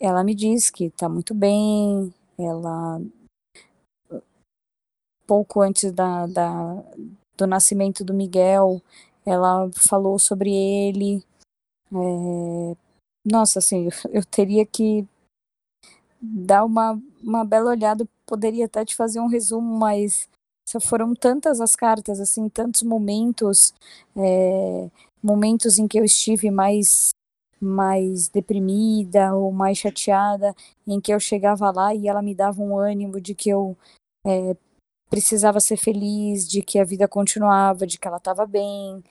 ela 0.00 0.24
me 0.24 0.34
diz 0.34 0.70
que 0.70 0.90
tá 0.90 1.08
muito 1.08 1.34
bem, 1.34 2.12
ela 2.38 3.00
pouco 5.26 5.60
antes 5.60 5.92
da, 5.92 6.26
da, 6.26 6.82
do 7.36 7.46
nascimento 7.46 8.04
do 8.04 8.12
Miguel, 8.12 8.82
ela 9.24 9.70
falou 9.76 10.18
sobre 10.18 10.52
ele. 10.52 11.22
É, 11.92 12.76
nossa, 13.24 13.60
assim, 13.60 13.88
eu 14.12 14.24
teria 14.24 14.66
que 14.66 15.06
dar 16.20 16.64
uma, 16.64 17.00
uma 17.22 17.44
bela 17.44 17.70
olhada, 17.70 18.08
poderia 18.26 18.66
até 18.66 18.84
te 18.84 18.96
fazer 18.96 19.20
um 19.20 19.28
resumo, 19.28 19.78
mas 19.78 20.28
foram 20.78 21.14
tantas 21.14 21.60
as 21.60 21.74
cartas, 21.74 22.20
assim, 22.20 22.48
tantos 22.48 22.82
momentos, 22.82 23.74
é, 24.16 24.90
momentos 25.22 25.78
em 25.78 25.88
que 25.88 25.98
eu 25.98 26.04
estive 26.04 26.50
mais 26.50 27.10
mais 27.60 28.28
deprimida 28.28 29.34
ou 29.34 29.52
mais 29.52 29.76
chateada, 29.78 30.54
em 30.86 31.00
que 31.00 31.12
eu 31.12 31.20
chegava 31.20 31.70
lá 31.70 31.94
e 31.94 32.08
ela 32.08 32.22
me 32.22 32.34
dava 32.34 32.62
um 32.62 32.78
ânimo 32.78 33.20
de 33.20 33.34
que 33.34 33.50
eu 33.50 33.76
é, 34.26 34.56
precisava 35.10 35.60
ser 35.60 35.76
feliz, 35.76 36.48
de 36.48 36.62
que 36.62 36.78
a 36.78 36.84
vida 36.84 37.08
continuava, 37.08 37.86
de 37.86 37.98
que 37.98 38.08
ela 38.08 38.16
estava 38.18 38.46
bem, 38.46 39.02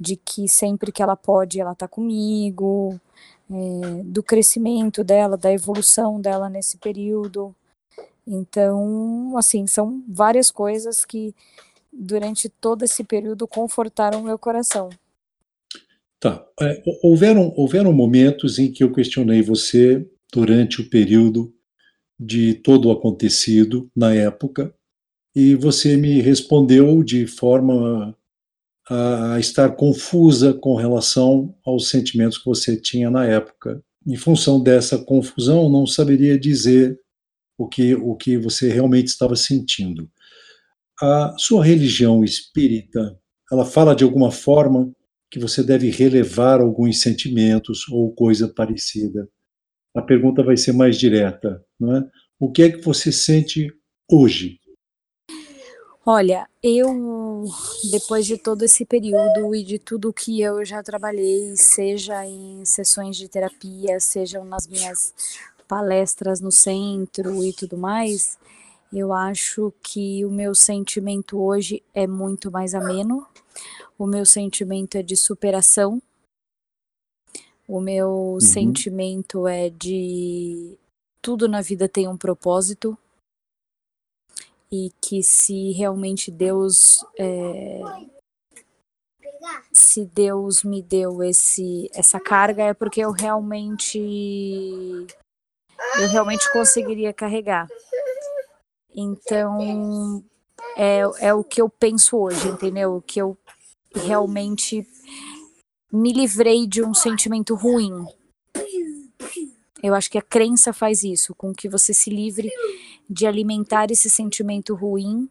de 0.00 0.16
que 0.16 0.48
sempre 0.48 0.92
que 0.92 1.02
ela 1.02 1.16
pode 1.16 1.60
ela 1.60 1.72
está 1.72 1.88
comigo, 1.88 2.98
é, 3.50 4.02
do 4.04 4.22
crescimento 4.22 5.04
dela, 5.04 5.36
da 5.36 5.52
evolução 5.52 6.20
dela 6.20 6.48
nesse 6.48 6.78
período. 6.78 7.54
Então, 8.30 9.36
assim, 9.38 9.66
são 9.66 10.04
várias 10.06 10.50
coisas 10.50 11.04
que 11.04 11.34
durante 11.90 12.48
todo 12.48 12.84
esse 12.84 13.02
período 13.02 13.48
confortaram 13.48 14.22
meu 14.22 14.38
coração. 14.38 14.90
Tá. 16.20 16.44
É, 16.60 16.82
houveram, 17.02 17.52
houveram 17.56 17.92
momentos 17.92 18.58
em 18.58 18.70
que 18.70 18.84
eu 18.84 18.92
questionei 18.92 19.40
você 19.40 20.06
durante 20.32 20.82
o 20.82 20.90
período 20.90 21.54
de 22.20 22.54
todo 22.54 22.88
o 22.88 22.92
acontecido 22.92 23.90
na 23.96 24.12
época 24.12 24.74
e 25.34 25.54
você 25.54 25.96
me 25.96 26.20
respondeu 26.20 27.02
de 27.02 27.26
forma 27.26 28.14
a 28.90 29.38
estar 29.38 29.70
confusa 29.76 30.52
com 30.52 30.74
relação 30.74 31.54
aos 31.64 31.88
sentimentos 31.88 32.38
que 32.38 32.46
você 32.46 32.76
tinha 32.76 33.10
na 33.10 33.24
época. 33.24 33.82
Em 34.06 34.16
função 34.16 34.60
dessa 34.60 34.98
confusão, 34.98 35.68
não 35.68 35.86
saberia 35.86 36.38
dizer 36.38 36.98
o 37.58 37.66
que, 37.66 37.94
o 37.96 38.14
que 38.14 38.38
você 38.38 38.70
realmente 38.70 39.08
estava 39.08 39.34
sentindo. 39.34 40.08
A 41.02 41.34
sua 41.36 41.64
religião 41.64 42.22
espírita, 42.22 43.18
ela 43.50 43.64
fala 43.64 43.96
de 43.96 44.04
alguma 44.04 44.30
forma 44.30 44.90
que 45.30 45.38
você 45.38 45.62
deve 45.62 45.90
relevar 45.90 46.60
alguns 46.60 47.02
sentimentos 47.02 47.86
ou 47.88 48.14
coisa 48.14 48.48
parecida. 48.48 49.28
A 49.94 50.00
pergunta 50.00 50.42
vai 50.42 50.56
ser 50.56 50.72
mais 50.72 50.96
direta, 50.96 51.62
não 51.78 51.96
é? 51.96 52.04
O 52.38 52.50
que 52.50 52.62
é 52.62 52.70
que 52.70 52.80
você 52.84 53.10
sente 53.10 53.68
hoje? 54.10 54.58
Olha, 56.06 56.48
eu, 56.62 57.44
depois 57.90 58.24
de 58.24 58.38
todo 58.38 58.62
esse 58.62 58.86
período 58.86 59.54
e 59.54 59.62
de 59.62 59.78
tudo 59.78 60.12
que 60.12 60.40
eu 60.40 60.64
já 60.64 60.82
trabalhei, 60.82 61.54
seja 61.56 62.24
em 62.24 62.64
sessões 62.64 63.16
de 63.16 63.28
terapia, 63.28 64.00
sejam 64.00 64.44
nas 64.44 64.66
minhas 64.66 65.12
palestras 65.68 66.40
no 66.40 66.50
centro 66.50 67.44
e 67.44 67.52
tudo 67.52 67.76
mais, 67.76 68.38
eu 68.92 69.12
acho 69.12 69.72
que 69.82 70.24
o 70.24 70.30
meu 70.30 70.54
sentimento 70.54 71.38
hoje 71.38 71.82
é 71.94 72.06
muito 72.06 72.50
mais 72.50 72.74
ameno. 72.74 73.26
O 73.98 74.06
meu 74.06 74.24
sentimento 74.24 74.96
é 74.96 75.02
de 75.02 75.16
superação. 75.16 76.00
O 77.66 77.80
meu 77.80 78.08
uhum. 78.08 78.40
sentimento 78.40 79.46
é 79.46 79.68
de 79.68 80.78
tudo 81.20 81.46
na 81.46 81.60
vida 81.60 81.86
tem 81.86 82.08
um 82.08 82.16
propósito 82.16 82.96
e 84.72 84.90
que 85.00 85.22
se 85.22 85.72
realmente 85.72 86.30
Deus 86.30 87.04
é, 87.18 87.80
se 89.72 90.04
Deus 90.06 90.62
me 90.62 90.82
deu 90.82 91.22
esse 91.22 91.90
essa 91.92 92.20
carga 92.20 92.64
é 92.64 92.74
porque 92.74 93.00
eu 93.00 93.10
realmente 93.10 93.98
eu 96.00 96.08
realmente 96.08 96.50
conseguiria 96.52 97.12
carregar. 97.12 97.68
Então 98.94 100.22
é, 100.76 101.00
é 101.20 101.34
o 101.34 101.44
que 101.44 101.60
eu 101.60 101.68
penso 101.68 102.16
hoje, 102.16 102.48
entendeu? 102.48 102.96
O 102.96 103.02
que 103.02 103.20
eu 103.20 103.36
realmente 103.94 104.86
me 105.92 106.12
livrei 106.12 106.66
de 106.66 106.82
um 106.82 106.92
sentimento 106.92 107.54
ruim. 107.54 108.06
Eu 109.82 109.94
acho 109.94 110.10
que 110.10 110.18
a 110.18 110.22
crença 110.22 110.72
faz 110.72 111.04
isso, 111.04 111.34
com 111.34 111.54
que 111.54 111.68
você 111.68 111.94
se 111.94 112.10
livre 112.10 112.50
de 113.08 113.26
alimentar 113.26 113.90
esse 113.90 114.10
sentimento 114.10 114.74
ruim 114.74 115.28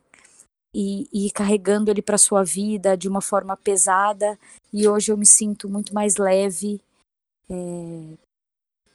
e, 0.73 1.07
e 1.11 1.27
ir 1.27 1.31
carregando 1.31 1.91
ele 1.91 2.01
para 2.01 2.17
sua 2.17 2.43
vida 2.43 2.97
de 2.97 3.07
uma 3.07 3.21
forma 3.21 3.55
pesada. 3.57 4.39
E 4.73 4.87
hoje 4.87 5.11
eu 5.11 5.17
me 5.17 5.25
sinto 5.25 5.69
muito 5.69 5.93
mais 5.93 6.15
leve, 6.15 6.81
é, 7.49 8.17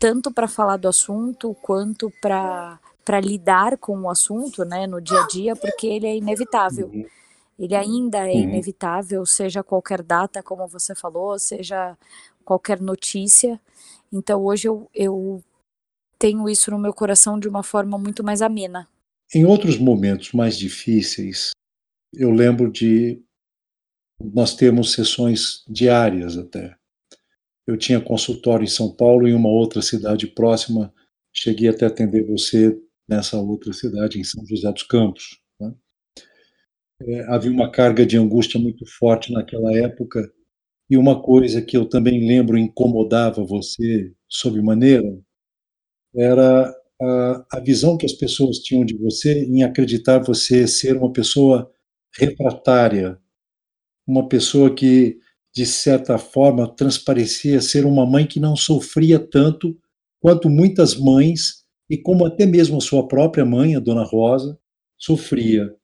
tanto 0.02 0.32
para 0.32 0.49
falar 0.49 0.78
do 0.78 0.88
assunto 0.88 1.54
quanto 1.62 2.12
para 2.21 2.80
para 3.04 3.21
lidar 3.21 3.78
com 3.78 3.99
o 4.02 4.11
assunto, 4.11 4.64
né, 4.64 4.87
no 4.87 5.00
dia 5.00 5.21
a 5.21 5.26
dia, 5.26 5.56
porque 5.56 5.88
ele 5.88 6.06
é 6.06 6.16
inevitável. 6.16 6.87
Uhum. 6.87 7.04
Ele 7.59 7.75
ainda 7.75 8.18
é 8.18 8.32
uhum. 8.32 8.42
inevitável, 8.42 9.26
seja 9.26 9.61
qualquer 9.61 10.02
data, 10.02 10.40
como 10.40 10.68
você 10.68 10.94
falou, 10.94 11.37
seja 11.37 11.99
qualquer 12.44 12.80
notícia. 12.80 13.61
Então 14.12 14.44
hoje 14.44 14.68
eu, 14.68 14.88
eu 14.94 15.42
tenho 16.16 16.49
isso 16.49 16.71
no 16.71 16.78
meu 16.78 16.94
coração 16.94 17.40
de 17.40 17.49
uma 17.49 17.64
forma 17.64 17.99
muito 17.99 18.23
mais 18.23 18.40
amena. 18.40 18.88
Em 19.35 19.44
outros 19.44 19.76
momentos 19.76 20.32
mais 20.32 20.56
difíceis, 20.56 21.50
eu 22.12 22.31
lembro 22.31 22.70
de 22.70 23.20
nós 24.20 24.55
temos 24.55 24.92
sessões 24.92 25.64
diárias 25.68 26.38
até. 26.38 26.77
Eu 27.66 27.77
tinha 27.77 28.01
consultório 28.01 28.64
em 28.64 28.68
São 28.68 28.94
Paulo 28.94 29.27
e 29.27 29.31
em 29.31 29.35
uma 29.35 29.48
outra 29.48 29.81
cidade 29.81 30.27
próxima. 30.27 30.92
Cheguei 31.33 31.68
até 31.68 31.87
atender 31.87 32.27
você 32.27 32.77
nessa 33.09 33.38
outra 33.38 33.72
cidade, 33.72 34.18
em 34.18 34.25
São 34.25 34.44
José 34.46 34.70
dos 34.72 34.83
Campos. 34.83 35.40
Né? 35.61 35.75
É, 37.03 37.25
havia 37.33 37.51
uma 37.51 37.70
carga 37.70 38.05
de 38.05 38.16
angústia 38.16 38.59
muito 38.59 38.85
forte 38.87 39.33
naquela 39.33 39.77
época. 39.77 40.33
E 40.90 40.96
uma 40.96 41.22
coisa 41.22 41.62
que 41.62 41.77
eu 41.77 41.88
também 41.88 42.27
lembro 42.27 42.59
incomodava 42.59 43.44
você 43.44 44.12
sob 44.29 44.61
maneira 44.61 45.18
era 46.14 46.75
a, 47.01 47.46
a 47.53 47.61
visão 47.61 47.96
que 47.96 48.07
as 48.07 48.12
pessoas 48.12 48.59
tinham 48.59 48.85
de 48.85 48.96
você 48.96 49.44
em 49.44 49.62
acreditar 49.62 50.18
você 50.18 50.66
ser 50.66 50.96
uma 50.96 51.12
pessoa 51.12 51.70
refratária, 52.18 53.18
uma 54.07 54.29
pessoa 54.29 54.75
que, 54.75 55.18
de 55.55 55.67
certa 55.67 56.17
forma, 56.17 56.67
transparecia 56.75 57.61
ser 57.61 57.85
uma 57.85 58.07
mãe 58.07 58.27
que 58.27 58.41
não 58.41 58.57
sofria 58.57 59.19
tanto 59.19 59.79
quanto 60.21 60.49
muitas 60.49 60.97
mães, 60.97 61.62
e 61.91 61.99
como 61.99 62.25
até 62.25 62.47
mesmo 62.47 62.79
a 62.79 62.81
sua 62.81 63.07
própria 63.07 63.45
mãe, 63.45 63.77
a 63.77 63.81
Dona 63.81 64.05
Rosa, 64.05 64.59
sofria. 64.97 65.77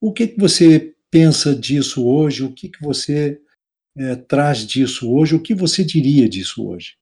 O 0.00 0.12
que, 0.12 0.26
que 0.26 0.40
você 0.40 0.94
pensa 1.10 1.54
disso 1.54 2.06
hoje? 2.06 2.42
O 2.42 2.52
que, 2.52 2.68
que 2.68 2.82
você 2.82 3.40
é, 3.96 4.16
traz 4.16 4.66
disso 4.66 5.12
hoje? 5.12 5.36
O 5.36 5.42
que 5.42 5.54
você 5.54 5.84
diria 5.84 6.28
disso 6.28 6.66
hoje? 6.66 6.96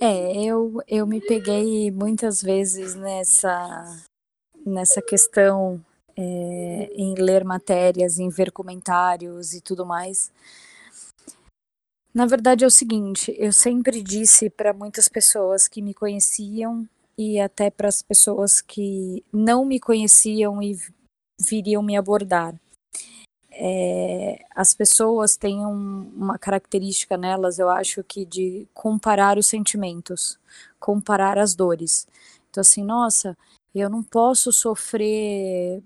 É, 0.00 0.44
eu, 0.44 0.80
eu 0.86 1.06
me 1.06 1.20
peguei 1.20 1.90
muitas 1.90 2.40
vezes 2.40 2.94
nessa, 2.94 4.06
nessa 4.64 5.02
questão 5.02 5.84
é, 6.20 6.90
em 6.94 7.14
ler 7.14 7.44
matérias, 7.44 8.18
em 8.18 8.28
ver 8.28 8.52
comentários 8.52 9.54
e 9.54 9.60
tudo 9.60 9.86
mais. 9.86 10.30
Na 12.12 12.26
verdade 12.26 12.64
é 12.64 12.66
o 12.66 12.70
seguinte, 12.70 13.34
eu 13.38 13.52
sempre 13.52 14.02
disse 14.02 14.50
para 14.50 14.72
muitas 14.72 15.08
pessoas 15.08 15.68
que 15.68 15.80
me 15.80 15.94
conheciam 15.94 16.86
e 17.16 17.38
até 17.40 17.70
para 17.70 17.88
as 17.88 18.02
pessoas 18.02 18.60
que 18.60 19.24
não 19.32 19.64
me 19.64 19.78
conheciam 19.78 20.60
e 20.60 20.76
viriam 21.40 21.82
me 21.82 21.96
abordar 21.96 22.54
é, 23.62 24.42
as 24.56 24.72
pessoas 24.72 25.36
têm 25.36 25.66
um, 25.66 26.10
uma 26.16 26.38
característica 26.38 27.16
nelas, 27.18 27.58
eu 27.58 27.68
acho 27.68 28.02
que 28.02 28.24
de 28.24 28.66
comparar 28.72 29.36
os 29.36 29.46
sentimentos, 29.46 30.38
comparar 30.78 31.36
as 31.38 31.54
dores. 31.54 32.08
Então, 32.48 32.62
assim, 32.62 32.82
nossa, 32.82 33.36
eu 33.74 33.90
não 33.90 34.02
posso 34.02 34.50
sofrer 34.50 35.82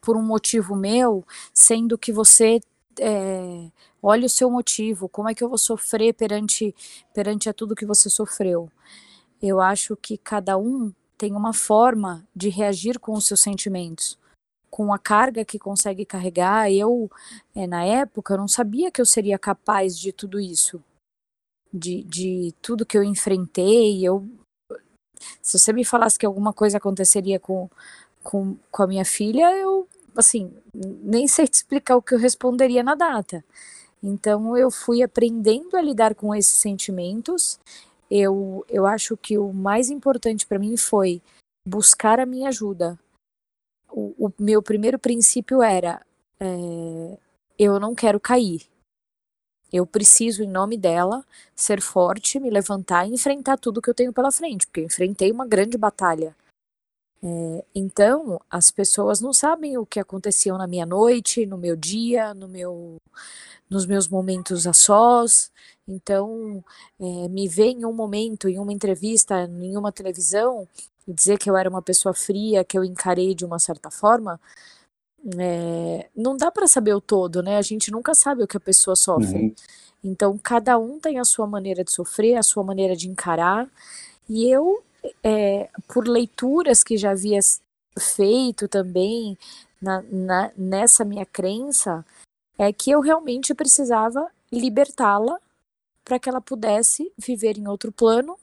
por 0.00 0.16
um 0.16 0.22
motivo 0.22 0.74
meu, 0.74 1.24
sendo 1.52 1.98
que 1.98 2.12
você 2.12 2.60
é, 3.00 3.70
olha 4.02 4.26
o 4.26 4.30
seu 4.30 4.50
motivo, 4.50 5.08
como 5.08 5.28
é 5.28 5.34
que 5.34 5.44
eu 5.44 5.48
vou 5.48 5.58
sofrer 5.58 6.14
perante, 6.14 6.74
perante 7.14 7.48
a 7.48 7.52
tudo 7.52 7.74
que 7.76 7.86
você 7.86 8.08
sofreu? 8.10 8.70
Eu 9.40 9.60
acho 9.60 9.96
que 9.96 10.18
cada 10.18 10.56
um 10.58 10.92
tem 11.16 11.32
uma 11.32 11.52
forma 11.52 12.26
de 12.34 12.48
reagir 12.48 12.98
com 12.98 13.12
os 13.12 13.26
seus 13.26 13.40
sentimentos 13.40 14.18
com 14.70 14.92
a 14.92 14.98
carga 14.98 15.44
que 15.44 15.58
consegue 15.58 16.04
carregar. 16.04 16.70
Eu, 16.70 17.10
é, 17.54 17.66
na 17.66 17.84
época, 17.84 18.36
não 18.36 18.48
sabia 18.48 18.90
que 18.90 19.00
eu 19.00 19.06
seria 19.06 19.38
capaz 19.38 19.98
de 19.98 20.12
tudo 20.12 20.38
isso, 20.38 20.82
de, 21.72 22.02
de 22.04 22.54
tudo 22.62 22.86
que 22.86 22.96
eu 22.96 23.02
enfrentei. 23.02 24.06
Eu, 24.06 24.28
se 25.42 25.58
você 25.58 25.72
me 25.72 25.84
falasse 25.84 26.18
que 26.18 26.26
alguma 26.26 26.52
coisa 26.52 26.78
aconteceria 26.78 27.40
com, 27.40 27.68
com, 28.28 28.58
com 28.70 28.82
a 28.82 28.86
minha 28.86 29.06
filha, 29.06 29.50
eu, 29.56 29.88
assim, 30.14 30.52
nem 30.74 31.26
sei 31.26 31.48
te 31.48 31.54
explicar 31.54 31.96
o 31.96 32.02
que 32.02 32.12
eu 32.14 32.18
responderia 32.18 32.82
na 32.82 32.94
data. 32.94 33.42
Então, 34.02 34.54
eu 34.54 34.70
fui 34.70 35.02
aprendendo 35.02 35.74
a 35.78 35.80
lidar 35.80 36.14
com 36.14 36.34
esses 36.34 36.52
sentimentos. 36.52 37.58
Eu, 38.10 38.66
eu 38.68 38.86
acho 38.86 39.16
que 39.16 39.38
o 39.38 39.50
mais 39.50 39.88
importante 39.88 40.46
para 40.46 40.58
mim 40.58 40.76
foi 40.76 41.22
buscar 41.66 42.20
a 42.20 42.26
minha 42.26 42.50
ajuda, 42.50 42.98
o, 43.90 44.26
o 44.26 44.32
meu 44.38 44.62
primeiro 44.62 44.98
princípio 44.98 45.62
era: 45.62 46.04
é, 46.38 47.18
eu 47.58 47.80
não 47.80 47.94
quero 47.94 48.20
cair. 48.20 48.60
Eu 49.72 49.86
preciso, 49.86 50.42
em 50.42 50.48
nome 50.48 50.76
dela, 50.76 51.24
ser 51.56 51.80
forte, 51.80 52.38
me 52.38 52.50
levantar 52.50 53.08
e 53.08 53.14
enfrentar 53.14 53.56
tudo 53.56 53.80
que 53.80 53.88
eu 53.88 53.94
tenho 53.94 54.12
pela 54.12 54.30
frente, 54.30 54.66
porque 54.66 54.80
eu 54.80 54.84
enfrentei 54.84 55.32
uma 55.32 55.46
grande 55.46 55.78
batalha. 55.78 56.36
É, 57.22 57.64
então, 57.74 58.40
as 58.50 58.70
pessoas 58.70 59.20
não 59.20 59.32
sabem 59.32 59.76
o 59.76 59.86
que 59.86 59.98
aconteceu 59.98 60.56
na 60.56 60.66
minha 60.66 60.86
noite, 60.86 61.46
no 61.46 61.58
meu 61.58 61.74
dia, 61.74 62.32
no 62.34 62.46
meu, 62.48 62.96
nos 63.68 63.86
meus 63.86 64.08
momentos 64.08 64.66
a 64.66 64.72
sós. 64.72 65.50
Então, 65.86 66.62
é, 67.00 67.28
me 67.28 67.48
ver 67.48 67.70
em 67.70 67.84
um 67.84 67.92
momento, 67.92 68.48
em 68.48 68.58
uma 68.58 68.72
entrevista, 68.72 69.44
em 69.44 69.76
uma 69.76 69.90
televisão, 69.90 70.68
e 71.06 71.12
dizer 71.12 71.38
que 71.38 71.50
eu 71.50 71.56
era 71.56 71.68
uma 71.68 71.82
pessoa 71.82 72.14
fria, 72.14 72.64
que 72.64 72.78
eu 72.78 72.84
encarei 72.84 73.34
de 73.34 73.44
uma 73.44 73.58
certa 73.58 73.90
forma, 73.90 74.38
é, 75.38 76.08
não 76.14 76.36
dá 76.36 76.50
para 76.50 76.66
saber 76.66 76.94
o 76.94 77.00
todo, 77.00 77.42
né? 77.42 77.56
A 77.56 77.62
gente 77.62 77.90
nunca 77.90 78.14
sabe 78.14 78.42
o 78.42 78.46
que 78.46 78.56
a 78.56 78.60
pessoa 78.60 78.94
sofre. 78.94 79.38
Uhum. 79.38 79.54
Então, 80.04 80.38
cada 80.38 80.78
um 80.78 81.00
tem 81.00 81.18
a 81.18 81.24
sua 81.24 81.46
maneira 81.46 81.82
de 81.82 81.90
sofrer, 81.92 82.36
a 82.36 82.42
sua 82.42 82.62
maneira 82.62 82.94
de 82.94 83.08
encarar. 83.08 83.68
E 84.28 84.48
eu 84.48 84.82
é, 85.22 85.70
por 85.86 86.06
leituras 86.06 86.82
que 86.82 86.96
já 86.96 87.10
havia 87.12 87.40
feito 87.98 88.68
também 88.68 89.36
na, 89.80 90.02
na, 90.02 90.52
nessa 90.56 91.04
minha 91.04 91.26
crença, 91.26 92.04
é 92.58 92.72
que 92.72 92.90
eu 92.90 93.00
realmente 93.00 93.54
precisava 93.54 94.30
libertá-la 94.50 95.38
para 96.04 96.18
que 96.18 96.28
ela 96.28 96.40
pudesse 96.40 97.12
viver 97.16 97.58
em 97.58 97.68
outro 97.68 97.92
plano 97.92 98.38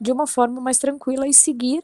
de 0.00 0.12
uma 0.12 0.26
forma 0.26 0.60
mais 0.60 0.78
tranquila 0.78 1.26
e 1.26 1.34
seguir 1.34 1.82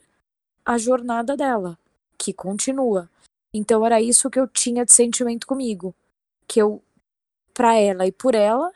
a 0.65 0.79
jornada 0.79 1.37
dela, 1.37 1.79
que 2.19 2.33
continua. 2.33 3.09
Então 3.53 3.85
era 3.85 4.01
isso 4.01 4.31
que 4.31 4.39
eu 4.39 4.49
tinha 4.49 4.85
de 4.85 4.93
sentimento 4.93 5.47
comigo, 5.47 5.95
que 6.47 6.61
eu 6.61 6.83
para 7.53 7.77
ela 7.77 8.07
e 8.07 8.13
por 8.13 8.35
ela 8.35 8.73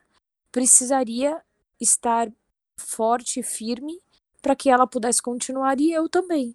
precisaria 0.53 1.42
estar 1.81 2.31
forte 2.79 3.40
e 3.40 3.42
firme 3.42 4.01
para 4.42 4.57
que 4.57 4.70
ela 4.70 4.87
pudesse 4.87 5.22
continuar 5.22 5.81
e 5.81 5.92
eu 5.92 6.09
também 6.09 6.55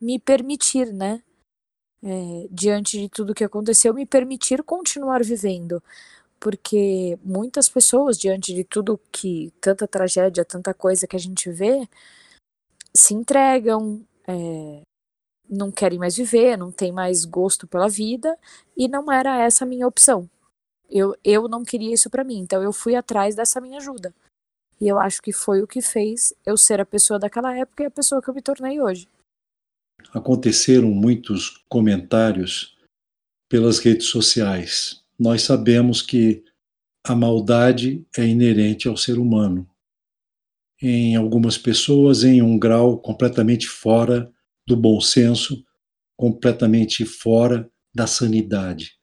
me 0.00 0.18
permitir, 0.18 0.92
né? 0.92 1.22
É, 2.02 2.46
diante 2.50 2.98
de 2.98 3.08
tudo 3.08 3.34
que 3.34 3.42
aconteceu, 3.42 3.92
me 3.94 4.06
permitir 4.06 4.62
continuar 4.62 5.24
vivendo, 5.24 5.82
porque 6.38 7.18
muitas 7.24 7.68
pessoas, 7.68 8.18
diante 8.18 8.54
de 8.54 8.62
tudo 8.64 9.00
que 9.10 9.52
tanta 9.60 9.88
tragédia, 9.88 10.44
tanta 10.44 10.74
coisa 10.74 11.06
que 11.06 11.16
a 11.16 11.18
gente 11.18 11.50
vê, 11.50 11.88
se 12.94 13.14
entregam, 13.14 14.04
é, 14.28 14.82
não 15.48 15.70
querem 15.72 15.98
mais 15.98 16.16
viver, 16.16 16.56
não 16.56 16.70
tem 16.70 16.92
mais 16.92 17.24
gosto 17.24 17.66
pela 17.66 17.88
vida, 17.88 18.38
e 18.76 18.88
não 18.88 19.10
era 19.10 19.40
essa 19.40 19.64
a 19.64 19.68
minha 19.68 19.86
opção. 19.86 20.28
Eu, 20.88 21.16
eu 21.24 21.48
não 21.48 21.64
queria 21.64 21.94
isso 21.94 22.10
para 22.10 22.24
mim, 22.24 22.38
então 22.38 22.62
eu 22.62 22.72
fui 22.72 22.94
atrás 22.94 23.34
dessa 23.34 23.60
minha 23.60 23.78
ajuda. 23.78 24.14
E 24.80 24.88
eu 24.88 24.98
acho 24.98 25.22
que 25.22 25.32
foi 25.32 25.62
o 25.62 25.66
que 25.66 25.80
fez 25.80 26.34
eu 26.44 26.56
ser 26.56 26.80
a 26.80 26.86
pessoa 26.86 27.18
daquela 27.18 27.56
época 27.56 27.82
e 27.82 27.86
a 27.86 27.90
pessoa 27.90 28.20
que 28.20 28.28
eu 28.28 28.34
me 28.34 28.42
tornei 28.42 28.80
hoje. 28.80 29.08
Aconteceram 30.12 30.90
muitos 30.90 31.64
comentários 31.68 32.76
pelas 33.48 33.78
redes 33.78 34.06
sociais. 34.06 35.02
Nós 35.18 35.42
sabemos 35.42 36.02
que 36.02 36.44
a 37.04 37.14
maldade 37.14 38.04
é 38.16 38.26
inerente 38.26 38.88
ao 38.88 38.96
ser 38.96 39.18
humano. 39.18 39.68
Em 40.82 41.16
algumas 41.16 41.56
pessoas, 41.56 42.22
em 42.22 42.42
um 42.42 42.58
grau 42.58 42.98
completamente 42.98 43.66
fora 43.66 44.30
do 44.66 44.76
bom 44.76 45.00
senso, 45.00 45.64
completamente 46.16 47.04
fora 47.06 47.70
da 47.94 48.06
sanidade. 48.06 48.98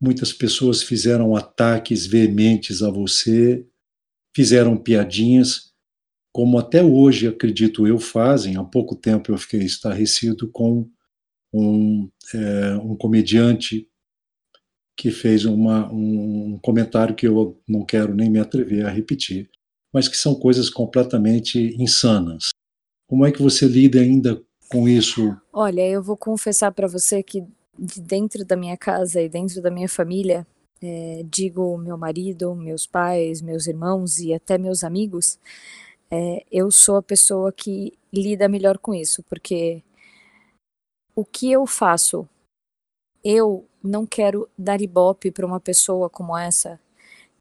Muitas 0.00 0.32
pessoas 0.32 0.82
fizeram 0.82 1.36
ataques 1.36 2.06
veementes 2.06 2.82
a 2.82 2.90
você 2.90 3.66
fizeram 4.34 4.76
piadinhas, 4.76 5.70
como 6.32 6.58
até 6.58 6.82
hoje, 6.82 7.26
acredito 7.26 7.86
eu, 7.86 7.98
fazem. 7.98 8.56
Há 8.56 8.64
pouco 8.64 8.94
tempo 8.94 9.32
eu 9.32 9.38
fiquei 9.38 9.60
estarrecido 9.60 10.48
com 10.50 10.88
um, 11.52 12.08
é, 12.32 12.76
um 12.76 12.96
comediante 12.96 13.88
que 14.96 15.10
fez 15.10 15.44
uma, 15.44 15.90
um 15.90 16.58
comentário 16.62 17.14
que 17.14 17.26
eu 17.26 17.60
não 17.66 17.84
quero 17.84 18.14
nem 18.14 18.30
me 18.30 18.38
atrever 18.38 18.86
a 18.86 18.90
repetir, 18.90 19.50
mas 19.92 20.06
que 20.06 20.16
são 20.16 20.34
coisas 20.34 20.68
completamente 20.68 21.74
insanas. 21.82 22.50
Como 23.08 23.24
é 23.26 23.32
que 23.32 23.42
você 23.42 23.66
lida 23.66 23.98
ainda 23.98 24.40
com 24.68 24.88
isso? 24.88 25.36
Olha, 25.52 25.80
eu 25.88 26.02
vou 26.02 26.16
confessar 26.16 26.70
para 26.72 26.86
você 26.86 27.22
que 27.22 27.42
dentro 27.98 28.44
da 28.44 28.56
minha 28.56 28.76
casa 28.76 29.20
e 29.20 29.28
dentro 29.28 29.60
da 29.62 29.70
minha 29.70 29.88
família, 29.88 30.46
é, 30.82 31.22
digo 31.24 31.76
meu 31.78 31.96
marido, 31.98 32.54
meus 32.54 32.86
pais, 32.86 33.42
meus 33.42 33.66
irmãos 33.66 34.18
e 34.18 34.32
até 34.32 34.56
meus 34.58 34.82
amigos, 34.82 35.38
é, 36.10 36.44
eu 36.50 36.70
sou 36.70 36.96
a 36.96 37.02
pessoa 37.02 37.52
que 37.52 37.96
lida 38.12 38.48
melhor 38.48 38.78
com 38.78 38.94
isso, 38.94 39.22
porque 39.24 39.82
o 41.14 41.24
que 41.24 41.52
eu 41.52 41.66
faço, 41.66 42.28
eu 43.22 43.66
não 43.82 44.06
quero 44.06 44.48
dar 44.56 44.80
ibope 44.80 45.30
para 45.30 45.46
uma 45.46 45.60
pessoa 45.60 46.08
como 46.08 46.36
essa, 46.36 46.80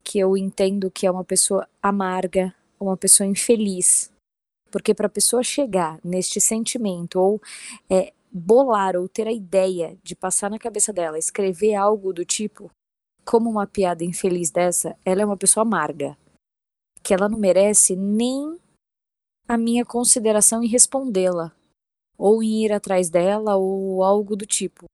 que 0.04 0.20
eu 0.20 0.38
entendo 0.38 0.92
que 0.92 1.08
é 1.08 1.12
uma 1.12 1.24
pessoa 1.24 1.68
amarga, 1.82 2.54
uma 2.80 2.98
pessoa 2.98 3.28
infeliz. 3.28 4.12
Porque 4.72 4.94
para 4.94 5.08
a 5.08 5.10
pessoa 5.10 5.44
chegar 5.44 6.00
neste 6.04 6.40
sentimento 6.40 7.20
ou 7.20 7.42
é, 7.90 8.14
bolar 8.32 8.96
ou 8.96 9.08
ter 9.08 9.28
a 9.28 9.32
ideia 9.32 9.98
de 10.04 10.16
passar 10.16 10.50
na 10.50 10.60
cabeça 10.60 10.94
dela, 10.94 11.18
escrever 11.18 11.76
algo 11.76 12.14
do 12.14 12.24
tipo, 12.24 12.72
como 13.30 13.48
uma 13.48 13.68
piada 13.68 14.04
infeliz 14.04 14.50
dessa, 14.50 14.98
ela 15.06 15.22
é 15.22 15.26
uma 15.26 15.38
pessoa 15.38 15.62
amarga. 15.62 16.18
Que 17.04 17.14
ela 17.14 17.30
não 17.30 17.38
merece 17.38 17.96
nem 17.96 18.58
a 19.48 19.56
minha 19.56 19.86
consideração 19.86 20.64
em 20.64 20.68
respondê-la, 20.68 21.56
ou 22.18 22.42
em 22.42 22.66
ir 22.66 22.74
atrás 22.74 23.08
dela, 23.08 23.56
ou 23.56 24.04
algo 24.04 24.36
do 24.36 24.48
tipo. 24.48 24.86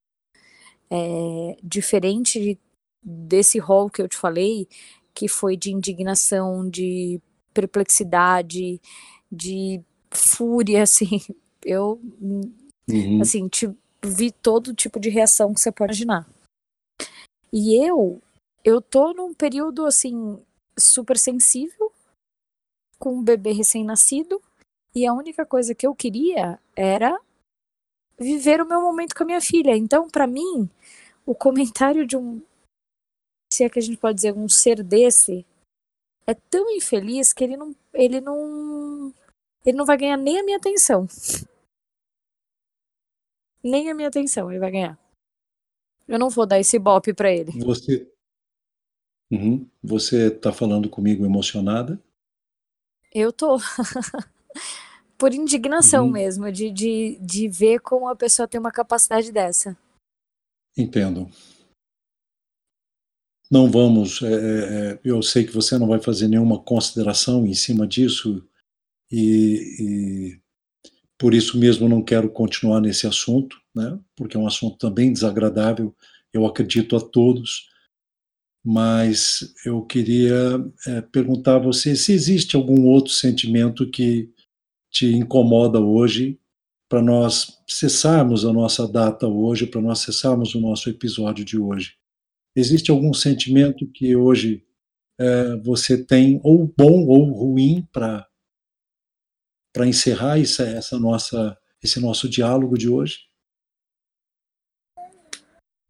É, 0.91 1.57
diferente 1.63 2.37
de, 2.37 2.59
desse 3.01 3.57
rol 3.57 3.89
que 3.89 4.01
eu 4.01 4.07
te 4.09 4.17
falei, 4.17 4.67
que 5.13 5.29
foi 5.29 5.55
de 5.55 5.71
indignação, 5.71 6.69
de 6.69 7.21
perplexidade, 7.53 8.81
de 9.31 9.81
fúria, 10.11 10.83
assim, 10.83 11.21
eu, 11.63 12.01
uhum. 12.19 13.21
assim, 13.21 13.47
te, 13.47 13.73
vi 14.03 14.29
todo 14.29 14.75
tipo 14.75 14.99
de 14.99 15.07
reação 15.07 15.53
que 15.53 15.61
você 15.61 15.71
pode 15.71 16.03
imaginar. 16.03 16.29
E 17.53 17.73
eu 17.75 18.21
eu 18.65 18.81
tô 18.81 19.13
num 19.13 19.31
período 19.31 19.85
assim 19.85 20.43
super 20.77 21.19
sensível 21.19 21.93
com 22.97 23.13
um 23.13 23.23
bebê 23.23 23.51
recém-nascido 23.51 24.41
e 24.95 25.05
a 25.05 25.13
única 25.13 25.45
coisa 25.45 25.75
que 25.75 25.85
eu 25.85 25.93
queria 25.93 26.59
era 26.75 27.15
viver 28.17 28.59
o 28.61 28.67
meu 28.67 28.81
momento 28.81 29.13
com 29.13 29.23
a 29.23 29.25
minha 29.25 29.41
filha. 29.41 29.77
Então, 29.77 30.09
para 30.09 30.25
mim, 30.25 30.67
o 31.25 31.35
comentário 31.35 32.07
de 32.07 32.17
um 32.17 32.41
se 33.53 33.63
é 33.63 33.69
que 33.69 33.77
a 33.77 33.81
gente 33.81 33.97
pode 33.97 34.15
dizer 34.15 34.33
um 34.33 34.49
ser 34.49 34.81
desse 34.83 35.45
é 36.25 36.33
tão 36.33 36.69
infeliz 36.71 37.31
que 37.31 37.43
ele 37.43 37.55
não 37.55 37.75
ele 37.93 38.19
não 38.19 39.13
ele 39.63 39.77
não 39.77 39.85
vai 39.85 39.97
ganhar 39.97 40.17
nem 40.17 40.39
a 40.39 40.43
minha 40.43 40.57
atenção. 40.57 41.07
Nem 43.61 43.91
a 43.91 43.93
minha 43.93 44.07
atenção 44.07 44.49
ele 44.49 44.59
vai 44.59 44.71
ganhar. 44.71 44.99
Eu 46.07 46.17
não 46.17 46.29
vou 46.29 46.47
dar 46.47 46.59
esse 46.59 46.79
bope 46.79 47.13
para 47.13 47.31
ele. 47.31 47.51
Você 47.63 48.11
Uhum. 49.31 49.67
Você 49.83 50.27
está 50.27 50.51
falando 50.51 50.89
comigo 50.89 51.25
emocionada? 51.25 51.99
Eu 53.13 53.31
tô. 53.31 53.57
Por 55.17 55.33
indignação 55.33 56.05
uhum. 56.05 56.11
mesmo, 56.11 56.51
de, 56.51 56.69
de, 56.69 57.17
de 57.21 57.47
ver 57.47 57.79
como 57.79 58.09
a 58.09 58.15
pessoa 58.15 58.47
tem 58.47 58.59
uma 58.59 58.71
capacidade 58.71 59.31
dessa. 59.31 59.77
Entendo. 60.77 61.29
Não 63.49 63.71
vamos. 63.71 64.21
É, 64.21 64.27
é, 64.27 64.91
é, 64.91 64.99
eu 65.03 65.21
sei 65.21 65.45
que 65.45 65.53
você 65.53 65.77
não 65.77 65.87
vai 65.87 66.01
fazer 66.01 66.27
nenhuma 66.27 66.59
consideração 66.59 67.45
em 67.45 67.53
cima 67.53 67.87
disso, 67.87 68.45
e, 69.09 69.77
e 69.79 70.41
por 71.17 71.33
isso 71.33 71.57
mesmo 71.57 71.87
não 71.87 72.03
quero 72.03 72.29
continuar 72.29 72.81
nesse 72.81 73.07
assunto, 73.07 73.57
né? 73.73 73.97
porque 74.15 74.35
é 74.35 74.39
um 74.39 74.47
assunto 74.47 74.77
também 74.77 75.13
desagradável, 75.13 75.95
eu 76.33 76.45
acredito 76.45 76.95
a 76.95 76.99
todos 76.99 77.69
mas 78.65 79.53
eu 79.63 79.85
queria 79.85 80.59
é, 80.87 81.01
perguntar 81.01 81.57
a 81.57 81.59
você 81.59 81.95
se 81.95 82.11
existe 82.11 82.55
algum 82.55 82.87
outro 82.87 83.11
sentimento 83.11 83.87
que 83.91 84.33
te 84.89 85.05
incomoda 85.05 85.79
hoje 85.79 86.39
para 86.89 86.99
nós 86.99 87.61
cessarmos 87.67 88.43
a 88.43 88.51
nossa 88.51 88.87
data 88.87 89.27
hoje, 89.27 89.67
para 89.67 89.79
nós 89.81 89.99
cessarmos 89.99 90.55
o 90.55 90.59
nosso 90.59 90.89
episódio 90.89 91.45
de 91.45 91.59
hoje. 91.59 91.95
Existe 92.55 92.89
algum 92.89 93.13
sentimento 93.13 93.85
que 93.85 94.15
hoje 94.15 94.65
é, 95.19 95.57
você 95.57 96.03
tem, 96.03 96.41
ou 96.43 96.65
bom 96.75 97.05
ou 97.05 97.31
ruim, 97.33 97.87
para 97.91 98.27
para 99.71 99.85
encerrar 99.85 100.39
essa, 100.39 100.63
essa 100.63 100.97
nossa, 100.97 101.57
esse 101.83 101.99
nosso 101.99 102.29
diálogo 102.29 102.77
de 102.77 102.87
hoje? 102.87 103.27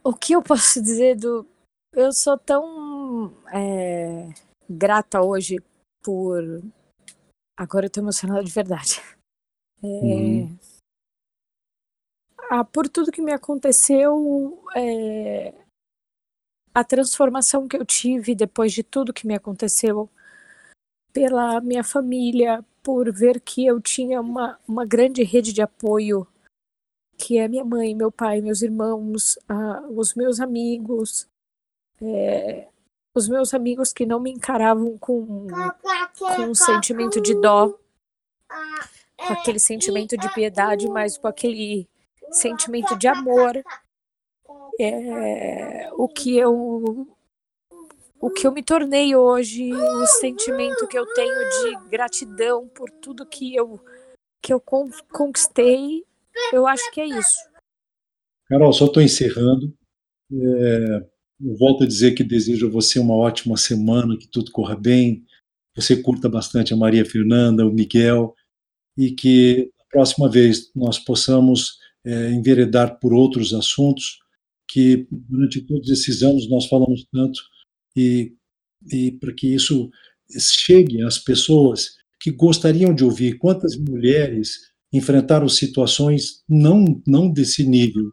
O 0.03 0.11
que 0.11 0.33
eu 0.33 0.41
posso 0.41 0.81
dizer 0.81 1.15
do, 1.15 1.47
eu 1.95 2.11
sou 2.11 2.37
tão 2.37 3.33
é, 3.53 4.29
grata 4.69 5.21
hoje 5.21 5.57
por. 6.03 6.43
Agora 7.57 7.85
eu 7.85 7.89
tô 7.89 8.01
emocionada 8.01 8.43
de 8.43 8.51
verdade. 8.51 9.01
É, 9.81 9.87
uhum. 9.87 10.57
ah, 12.49 12.63
por 12.63 12.89
tudo 12.89 13.11
que 13.11 13.21
me 13.21 13.31
aconteceu, 13.31 14.63
é, 14.75 15.53
a 16.73 16.83
transformação 16.83 17.67
que 17.67 17.77
eu 17.77 17.85
tive 17.85 18.35
depois 18.35 18.73
de 18.73 18.83
tudo 18.83 19.13
que 19.13 19.27
me 19.27 19.35
aconteceu, 19.35 20.09
pela 21.13 21.61
minha 21.61 21.83
família, 21.83 22.63
por 22.83 23.11
ver 23.13 23.39
que 23.39 23.65
eu 23.65 23.79
tinha 23.79 24.19
uma, 24.19 24.59
uma 24.67 24.85
grande 24.85 25.23
rede 25.23 25.53
de 25.53 25.61
apoio, 25.61 26.27
que 27.17 27.37
é 27.37 27.47
minha 27.47 27.63
mãe, 27.63 27.95
meu 27.95 28.11
pai, 28.11 28.41
meus 28.41 28.61
irmãos, 28.61 29.39
ah, 29.47 29.87
os 29.89 30.13
meus 30.13 30.41
amigos, 30.41 31.27
é, 32.01 32.67
os 33.13 33.27
meus 33.27 33.53
amigos 33.53 33.93
que 33.93 34.05
não 34.05 34.19
me 34.19 34.31
encaravam 34.31 34.97
com, 34.97 35.47
com 36.19 36.41
um 36.41 36.55
sentimento 36.55 37.21
de 37.21 37.33
dó, 37.39 37.73
com 39.17 39.33
aquele 39.33 39.59
sentimento 39.59 40.17
de 40.17 40.31
piedade, 40.33 40.87
mas 40.89 41.17
com 41.17 41.27
aquele 41.27 41.87
sentimento 42.31 42.97
de 42.97 43.07
amor. 43.07 43.63
É, 44.77 45.89
o 45.93 46.07
que 46.09 46.37
eu 46.37 47.07
o 48.19 48.29
que 48.29 48.45
eu 48.45 48.51
me 48.51 48.61
tornei 48.61 49.15
hoje, 49.15 49.71
o 49.71 50.05
sentimento 50.07 50.87
que 50.87 50.97
eu 50.97 51.05
tenho 51.13 51.49
de 51.49 51.89
gratidão 51.89 52.67
por 52.67 52.89
tudo 52.89 53.25
que 53.25 53.55
eu 53.55 53.79
que 54.41 54.51
eu 54.53 54.59
conquistei, 54.59 56.03
eu 56.51 56.67
acho 56.67 56.91
que 56.91 57.01
é 57.01 57.05
isso. 57.05 57.37
Carol, 58.47 58.73
só 58.73 58.85
estou 58.85 59.01
encerrando. 59.01 59.73
É, 60.31 61.07
eu 61.41 61.55
volto 61.57 61.83
a 61.83 61.87
dizer 61.87 62.13
que 62.13 62.23
desejo 62.23 62.67
a 62.67 62.71
você 62.71 62.99
uma 62.99 63.15
ótima 63.15 63.57
semana, 63.57 64.17
que 64.17 64.27
tudo 64.27 64.51
corra 64.51 64.75
bem, 64.75 65.23
você 65.75 66.01
curta 66.01 66.29
bastante 66.29 66.73
a 66.73 66.77
Maria 66.77 67.05
Fernanda, 67.05 67.65
o 67.65 67.73
Miguel, 67.73 68.33
e 68.97 69.11
que 69.11 69.69
a 69.79 69.83
próxima 69.91 70.29
vez 70.29 70.71
nós 70.73 70.97
possamos 70.97 71.77
é, 72.05 72.31
enveredar 72.31 72.99
por 72.99 73.13
outros 73.13 73.53
assuntos 73.53 74.19
que 74.69 75.07
durante 75.11 75.61
todos 75.61 75.89
esses 75.89 76.23
anos 76.23 76.49
nós 76.49 76.65
falamos 76.65 77.05
tanto 77.11 77.39
e, 77.95 78.33
e 78.91 79.11
para 79.11 79.33
que 79.33 79.53
isso 79.53 79.89
chegue 80.37 81.01
às 81.03 81.19
pessoas 81.19 81.95
que 82.19 82.31
gostariam 82.31 82.93
de 82.93 83.03
ouvir 83.03 83.37
quantas 83.37 83.75
mulheres 83.77 84.71
enfrentaram 84.91 85.47
situações 85.49 86.43
não 86.47 87.01
não 87.05 87.29
desse 87.29 87.63
nível, 87.67 88.11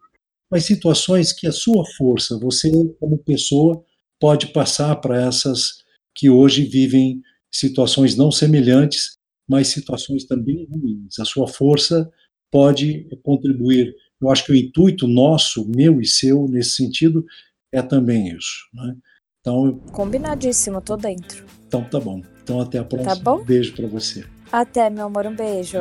mas 0.52 0.66
situações 0.66 1.32
que 1.32 1.46
a 1.46 1.52
sua 1.52 1.82
força, 1.96 2.38
você 2.38 2.70
como 3.00 3.16
pessoa 3.16 3.82
pode 4.20 4.48
passar 4.48 4.94
para 4.96 5.26
essas 5.26 5.82
que 6.14 6.28
hoje 6.28 6.66
vivem 6.66 7.22
situações 7.50 8.14
não 8.18 8.30
semelhantes, 8.30 9.16
mas 9.48 9.68
situações 9.68 10.26
também 10.26 10.68
ruins. 10.70 11.18
A 11.18 11.24
sua 11.24 11.48
força 11.48 12.10
pode 12.50 13.08
contribuir. 13.22 13.94
Eu 14.20 14.30
acho 14.30 14.44
que 14.44 14.52
o 14.52 14.54
intuito 14.54 15.08
nosso, 15.08 15.66
meu 15.74 16.02
e 16.02 16.06
seu, 16.06 16.46
nesse 16.46 16.72
sentido, 16.72 17.24
é 17.72 17.80
também 17.80 18.28
isso. 18.28 18.68
Né? 18.74 18.94
Então, 19.40 19.78
Combinadíssimo, 19.90 20.82
tô 20.82 20.98
dentro. 20.98 21.46
Então 21.66 21.82
tá 21.84 21.98
bom. 21.98 22.20
Então 22.42 22.60
até 22.60 22.78
a 22.78 22.84
próxima. 22.84 23.16
Tá 23.16 23.22
bom? 23.22 23.42
Beijo 23.42 23.74
para 23.74 23.88
você. 23.88 24.22
Até, 24.52 24.90
meu 24.90 25.06
amor, 25.06 25.26
um 25.26 25.34
beijo. 25.34 25.78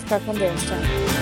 Fica 0.00 0.20
com 0.20 0.34
Deus, 0.34 0.60
tchau. 0.64 1.21